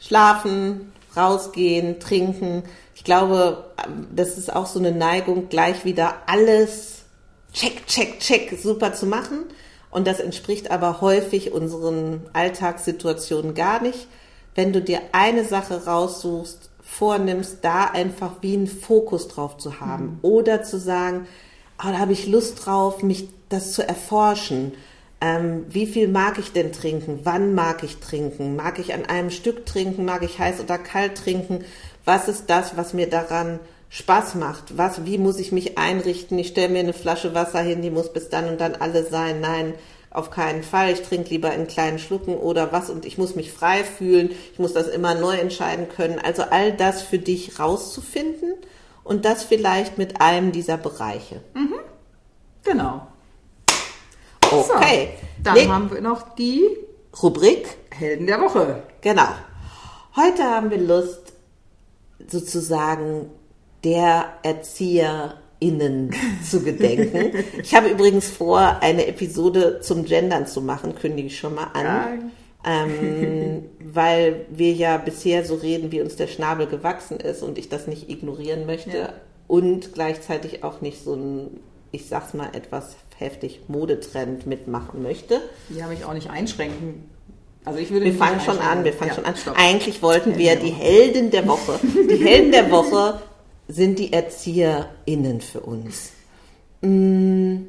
Schlafen, 0.00 0.92
rausgehen, 1.16 2.00
trinken. 2.00 2.62
Ich 2.94 3.04
glaube, 3.04 3.64
das 4.14 4.38
ist 4.38 4.54
auch 4.54 4.66
so 4.66 4.78
eine 4.78 4.92
Neigung, 4.92 5.48
gleich 5.48 5.84
wieder 5.84 6.14
alles 6.26 7.02
check, 7.52 7.86
check, 7.86 8.20
check 8.20 8.58
super 8.60 8.92
zu 8.92 9.06
machen. 9.06 9.44
Und 9.90 10.06
das 10.06 10.20
entspricht 10.20 10.70
aber 10.70 11.00
häufig 11.00 11.52
unseren 11.52 12.22
Alltagssituationen 12.32 13.54
gar 13.54 13.82
nicht. 13.82 14.08
Wenn 14.54 14.72
du 14.72 14.80
dir 14.80 15.00
eine 15.12 15.44
Sache 15.44 15.84
raussuchst, 15.84 16.70
vornimmst, 16.82 17.58
da 17.62 17.84
einfach 17.84 18.36
wie 18.40 18.54
einen 18.54 18.66
Fokus 18.66 19.28
drauf 19.28 19.56
zu 19.58 19.80
haben. 19.80 20.04
Mhm. 20.04 20.18
Oder 20.22 20.62
zu 20.62 20.78
sagen, 20.78 21.26
oh, 21.78 21.88
da 21.88 21.98
habe 21.98 22.12
ich 22.12 22.26
Lust 22.26 22.66
drauf, 22.66 23.02
mich 23.02 23.28
das 23.48 23.72
zu 23.72 23.86
erforschen. 23.86 24.72
Ähm, 25.22 25.66
wie 25.68 25.86
viel 25.86 26.08
mag 26.08 26.40
ich 26.40 26.50
denn 26.50 26.72
trinken? 26.72 27.20
Wann 27.22 27.54
mag 27.54 27.84
ich 27.84 27.98
trinken? 27.98 28.56
Mag 28.56 28.80
ich 28.80 28.92
an 28.92 29.06
einem 29.06 29.30
Stück 29.30 29.64
trinken? 29.64 30.04
Mag 30.04 30.24
ich 30.24 30.40
heiß 30.40 30.58
oder 30.60 30.78
kalt 30.78 31.16
trinken? 31.16 31.64
Was 32.04 32.26
ist 32.26 32.50
das, 32.50 32.76
was 32.76 32.92
mir 32.92 33.08
daran 33.08 33.60
Spaß 33.88 34.34
macht? 34.34 34.76
Was, 34.76 35.06
wie 35.06 35.18
muss 35.18 35.38
ich 35.38 35.52
mich 35.52 35.78
einrichten? 35.78 36.36
Ich 36.40 36.48
stelle 36.48 36.70
mir 36.70 36.80
eine 36.80 36.92
Flasche 36.92 37.34
Wasser 37.34 37.60
hin, 37.60 37.82
die 37.82 37.90
muss 37.90 38.12
bis 38.12 38.30
dann 38.30 38.48
und 38.48 38.60
dann 38.60 38.74
alle 38.74 39.04
sein. 39.04 39.40
Nein, 39.40 39.74
auf 40.10 40.30
keinen 40.30 40.64
Fall. 40.64 40.90
Ich 40.90 41.02
trinke 41.02 41.30
lieber 41.30 41.54
in 41.54 41.68
kleinen 41.68 42.00
Schlucken 42.00 42.34
oder 42.34 42.72
was 42.72 42.90
und 42.90 43.04
ich 43.04 43.16
muss 43.16 43.36
mich 43.36 43.52
frei 43.52 43.84
fühlen. 43.84 44.30
Ich 44.52 44.58
muss 44.58 44.72
das 44.72 44.88
immer 44.88 45.14
neu 45.14 45.36
entscheiden 45.36 45.88
können. 45.88 46.18
Also 46.18 46.42
all 46.42 46.72
das 46.72 47.00
für 47.00 47.20
dich 47.20 47.60
rauszufinden 47.60 48.54
und 49.04 49.24
das 49.24 49.44
vielleicht 49.44 49.98
mit 49.98 50.20
einem 50.20 50.50
dieser 50.50 50.78
Bereiche. 50.78 51.42
Mhm. 51.54 51.78
Genau. 52.64 53.06
Okay. 54.70 55.08
So, 55.18 55.42
dann 55.44 55.54
nee. 55.54 55.66
haben 55.66 55.90
wir 55.90 56.00
noch 56.00 56.34
die 56.34 56.62
Rubrik 57.22 57.66
Helden 57.90 58.26
der 58.26 58.40
Woche. 58.40 58.82
Genau. 59.00 59.28
Heute 60.16 60.42
haben 60.44 60.70
wir 60.70 60.78
Lust, 60.78 61.32
sozusagen 62.28 63.30
der 63.84 64.34
ErzieherInnen 64.42 66.14
zu 66.48 66.62
gedenken. 66.62 67.44
Ich 67.62 67.74
habe 67.74 67.88
übrigens 67.88 68.28
vor, 68.28 68.78
eine 68.80 69.06
Episode 69.06 69.80
zum 69.80 70.04
Gendern 70.04 70.46
zu 70.46 70.60
machen, 70.60 70.94
kündige 70.94 71.28
ich 71.28 71.38
schon 71.38 71.54
mal 71.54 71.70
an. 71.74 71.84
Ja. 72.64 72.84
ähm, 72.84 73.64
weil 73.80 74.46
wir 74.50 74.72
ja 74.72 74.96
bisher 74.98 75.44
so 75.44 75.56
reden, 75.56 75.92
wie 75.92 76.00
uns 76.00 76.16
der 76.16 76.28
Schnabel 76.28 76.66
gewachsen 76.66 77.18
ist 77.18 77.42
und 77.42 77.58
ich 77.58 77.68
das 77.68 77.86
nicht 77.86 78.08
ignorieren 78.08 78.66
möchte 78.66 78.96
ja. 78.96 79.12
und 79.48 79.92
gleichzeitig 79.92 80.62
auch 80.62 80.80
nicht 80.80 81.02
so 81.02 81.14
ein, 81.14 81.60
ich 81.90 82.06
sag's 82.06 82.34
mal, 82.34 82.50
etwas 82.52 82.96
heftig 83.18 83.60
Modetrend 83.68 84.46
mitmachen 84.46 85.02
möchte. 85.02 85.40
Die 85.68 85.82
habe 85.82 85.94
ich 85.94 86.04
auch 86.04 86.14
nicht 86.14 86.30
einschränken. 86.30 87.08
Also 87.64 87.78
ich 87.78 87.90
würde 87.90 88.06
wir 88.06 88.14
fangen 88.14 88.40
schon 88.40 88.58
an, 88.58 88.84
wir 88.84 88.92
fangen 88.92 89.10
ja, 89.10 89.14
schon 89.14 89.24
an. 89.24 89.36
Stopp. 89.36 89.54
Eigentlich 89.56 90.02
wollten 90.02 90.36
wir 90.36 90.56
die 90.56 90.70
Helden 90.70 91.30
der 91.30 91.46
Woche. 91.46 91.78
Die 91.82 92.24
Helden 92.24 92.50
der 92.50 92.70
Woche 92.72 93.20
sind 93.68 93.98
die 93.98 94.12
ErzieherInnen 94.12 95.40
für 95.40 95.60
uns. 95.60 96.12
Mm. 96.80 97.68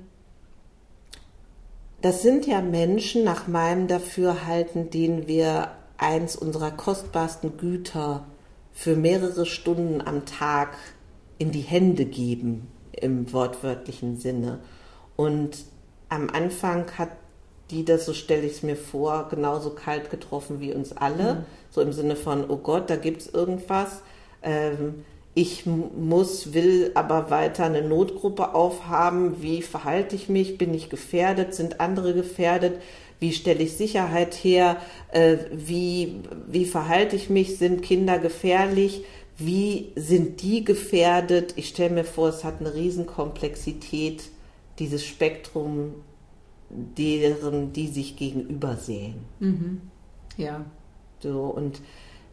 Das 2.01 2.21
sind 2.21 2.45
ja 2.45 2.59
Menschen 2.59 3.23
nach 3.23 3.47
meinem 3.47 3.87
Dafürhalten, 3.87 4.89
denen 4.89 5.27
wir 5.27 5.71
eins 5.97 6.35
unserer 6.35 6.71
kostbarsten 6.71 7.55
Güter 7.55 8.25
für 8.73 8.95
mehrere 8.95 9.45
Stunden 9.45 10.01
am 10.01 10.25
Tag 10.25 10.75
in 11.37 11.51
die 11.51 11.61
Hände 11.61 12.05
geben, 12.05 12.67
im 12.91 13.31
wortwörtlichen 13.31 14.17
Sinne. 14.17 14.59
Und 15.15 15.57
am 16.09 16.29
Anfang 16.29 16.85
hat 16.97 17.09
die 17.71 17.85
das, 17.85 18.05
so 18.05 18.13
stelle 18.13 18.45
ich 18.45 18.53
es 18.53 18.63
mir 18.63 18.75
vor, 18.75 19.27
genauso 19.29 19.71
kalt 19.71 20.11
getroffen 20.11 20.59
wie 20.59 20.73
uns 20.73 20.95
alle. 20.95 21.33
Mhm. 21.33 21.45
So 21.71 21.81
im 21.81 21.93
Sinne 21.93 22.15
von, 22.15 22.49
oh 22.49 22.57
Gott, 22.57 22.89
da 22.89 22.95
gibt 22.95 23.21
es 23.21 23.33
irgendwas. 23.33 24.01
Ähm, 24.43 25.05
ich 25.33 25.65
muss, 25.65 26.53
will 26.53 26.91
aber 26.93 27.31
weiter 27.31 27.65
eine 27.65 27.81
Notgruppe 27.81 28.53
aufhaben. 28.53 29.41
Wie 29.41 29.63
verhalte 29.63 30.15
ich 30.15 30.29
mich? 30.29 30.59
Bin 30.59 30.73
ich 30.73 30.89
gefährdet? 30.89 31.55
Sind 31.55 31.79
andere 31.79 32.13
gefährdet? 32.13 32.79
Wie 33.19 33.33
stelle 33.33 33.63
ich 33.63 33.73
Sicherheit 33.73 34.35
her? 34.35 34.77
Äh, 35.11 35.37
wie, 35.51 36.21
wie 36.47 36.65
verhalte 36.65 37.15
ich 37.15 37.31
mich? 37.31 37.57
Sind 37.57 37.81
Kinder 37.81 38.19
gefährlich? 38.19 39.05
Wie 39.37 39.91
sind 39.95 40.43
die 40.43 40.63
gefährdet? 40.63 41.53
Ich 41.55 41.69
stelle 41.69 41.95
mir 41.95 42.03
vor, 42.03 42.29
es 42.29 42.43
hat 42.43 42.59
eine 42.59 42.75
Riesenkomplexität 42.75 44.25
dieses 44.79 45.05
Spektrum, 45.05 45.95
deren, 46.69 47.73
die 47.73 47.87
sich 47.87 48.15
gegenüber 48.15 48.75
sehen. 48.77 49.15
Mhm. 49.39 49.81
Ja. 50.37 50.65
So, 51.19 51.43
und 51.43 51.81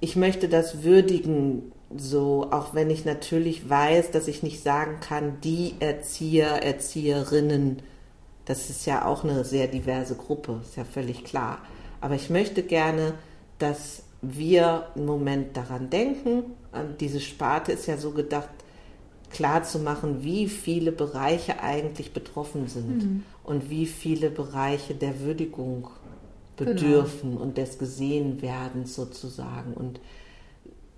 ich 0.01 0.17
möchte 0.17 0.49
das 0.49 0.83
würdigen, 0.83 1.73
so, 1.95 2.49
auch 2.51 2.75
wenn 2.75 2.89
ich 2.89 3.05
natürlich 3.05 3.69
weiß, 3.69 4.13
dass 4.13 4.29
ich 4.29 4.43
nicht 4.43 4.63
sagen 4.63 5.01
kann, 5.01 5.41
die 5.43 5.75
Erzieher, 5.81 6.63
Erzieherinnen, 6.63 7.83
das 8.45 8.71
ist 8.71 8.87
ja 8.87 9.05
auch 9.05 9.25
eine 9.25 9.45
sehr 9.45 9.67
diverse 9.67 10.15
Gruppe, 10.15 10.61
ist 10.63 10.77
ja 10.77 10.85
völlig 10.85 11.25
klar. 11.25 11.59
Aber 12.01 12.15
ich 12.15 12.31
möchte 12.31 12.63
gerne, 12.63 13.15
dass 13.59 14.05
wir 14.23 14.87
einen 14.95 15.07
Moment 15.07 15.57
daran 15.57 15.91
denken. 15.91 16.45
Diese 16.99 17.21
Sparte 17.21 17.73
ist 17.73 17.87
ja 17.87 17.97
so 17.97 18.13
gedacht, 18.13 18.49
klar 19.31 19.63
zu 19.63 19.79
machen, 19.79 20.23
wie 20.23 20.49
viele 20.49 20.93
Bereiche 20.93 21.63
eigentlich 21.63 22.13
betroffen 22.13 22.67
sind 22.67 23.05
mhm. 23.05 23.23
und 23.45 23.71
wie 23.71 23.87
viele 23.87 24.31
Bereiche 24.31 24.95
der 24.95 25.21
Würdigung 25.21 25.89
bedürfen 26.57 27.33
genau. 27.33 27.43
und 27.43 27.57
des 27.57 27.79
Gesehenwerdens 27.79 28.95
sozusagen. 28.95 29.73
Und 29.73 30.01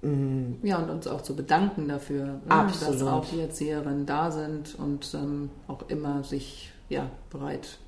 mm, 0.02 0.66
ja, 0.66 0.78
und 0.78 0.90
uns 0.90 1.06
auch 1.06 1.20
zu 1.20 1.36
bedanken 1.36 1.88
dafür, 1.88 2.26
ne, 2.26 2.40
dass 2.48 3.02
auch 3.02 3.26
die 3.26 3.40
Erzieherinnen 3.40 4.06
da 4.06 4.30
sind 4.30 4.74
und 4.76 5.14
ähm, 5.14 5.50
auch 5.68 5.88
immer 5.88 6.24
sich 6.24 6.72
ja, 6.88 7.10
bereit, 7.30 7.78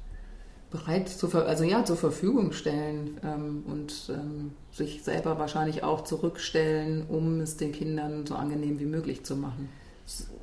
bereit 0.70 1.09
zu, 1.09 1.26
also 1.37 1.64
ja, 1.64 1.85
zur 1.85 1.96
Verfügung 1.96 2.52
stellen 2.52 3.18
ähm, 3.24 3.64
und 3.66 4.11
ähm, 4.11 4.52
sich 4.70 5.02
selber 5.02 5.38
wahrscheinlich 5.38 5.83
auch 5.83 6.04
zurückstellen, 6.04 7.07
um 7.09 7.40
es 7.40 7.57
den 7.57 7.72
Kindern 7.72 8.26
so 8.26 8.35
angenehm 8.37 8.78
wie 8.78 8.87
möglich 8.87 9.24
zu 9.24 9.37
machen 9.37 9.68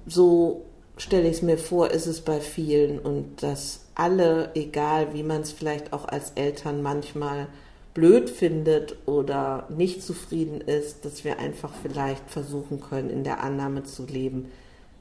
so 0.06 0.66
stelle 0.98 1.28
ich 1.28 1.38
es 1.38 1.42
mir 1.42 1.58
vor, 1.58 1.90
ist 1.92 2.06
es 2.06 2.22
bei 2.22 2.40
vielen 2.40 3.00
und 3.00 3.44
dass 3.44 3.82
alle, 3.96 4.52
egal 4.56 5.14
wie 5.14 5.24
man 5.24 5.42
es 5.42 5.52
vielleicht 5.52 5.92
auch 5.94 6.08
als 6.08 6.32
Eltern 6.36 6.82
manchmal 6.82 7.48
blöd 7.94 8.30
findet 8.30 8.96
oder 9.06 9.68
nicht 9.70 10.02
zufrieden 10.04 10.62
ist, 10.62 11.04
dass 11.06 11.26
wir 11.26 11.40
einfach 11.40 11.72
vielleicht 11.82 12.30
versuchen 12.30 12.82
können, 12.82 13.10
in 13.10 13.24
der 13.24 13.42
Annahme 13.44 13.84
zu 13.84 14.06
leben, 14.06 14.52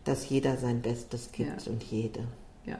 dass 0.04 0.28
jeder 0.28 0.56
sein 0.56 0.82
Bestes 0.82 1.30
gibt 1.32 1.66
ja. 1.66 1.72
und 1.72 1.82
jede. 1.84 2.20
Ja. 2.66 2.78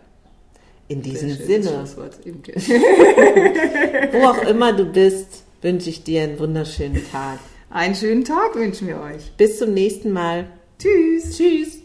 In 0.88 1.02
diesem 1.02 1.30
Sinne, 1.30 1.84
wo 4.12 4.26
auch 4.26 4.42
immer 4.48 4.72
du 4.72 4.86
bist, 4.86 5.44
wünsche 5.62 5.90
ich 5.90 6.02
dir 6.02 6.22
einen 6.22 6.38
wunderschönen 6.38 7.08
Tag. 7.10 7.38
Einen 7.68 7.94
schönen 7.94 8.24
Tag 8.24 8.54
wünschen 8.56 8.88
wir 8.88 8.98
euch. 9.00 9.30
Bis 9.36 9.58
zum 9.58 9.74
nächsten 9.74 10.10
Mal. 10.10 10.48
Tschüss. 10.80 11.36
Tschüss. 11.36 11.79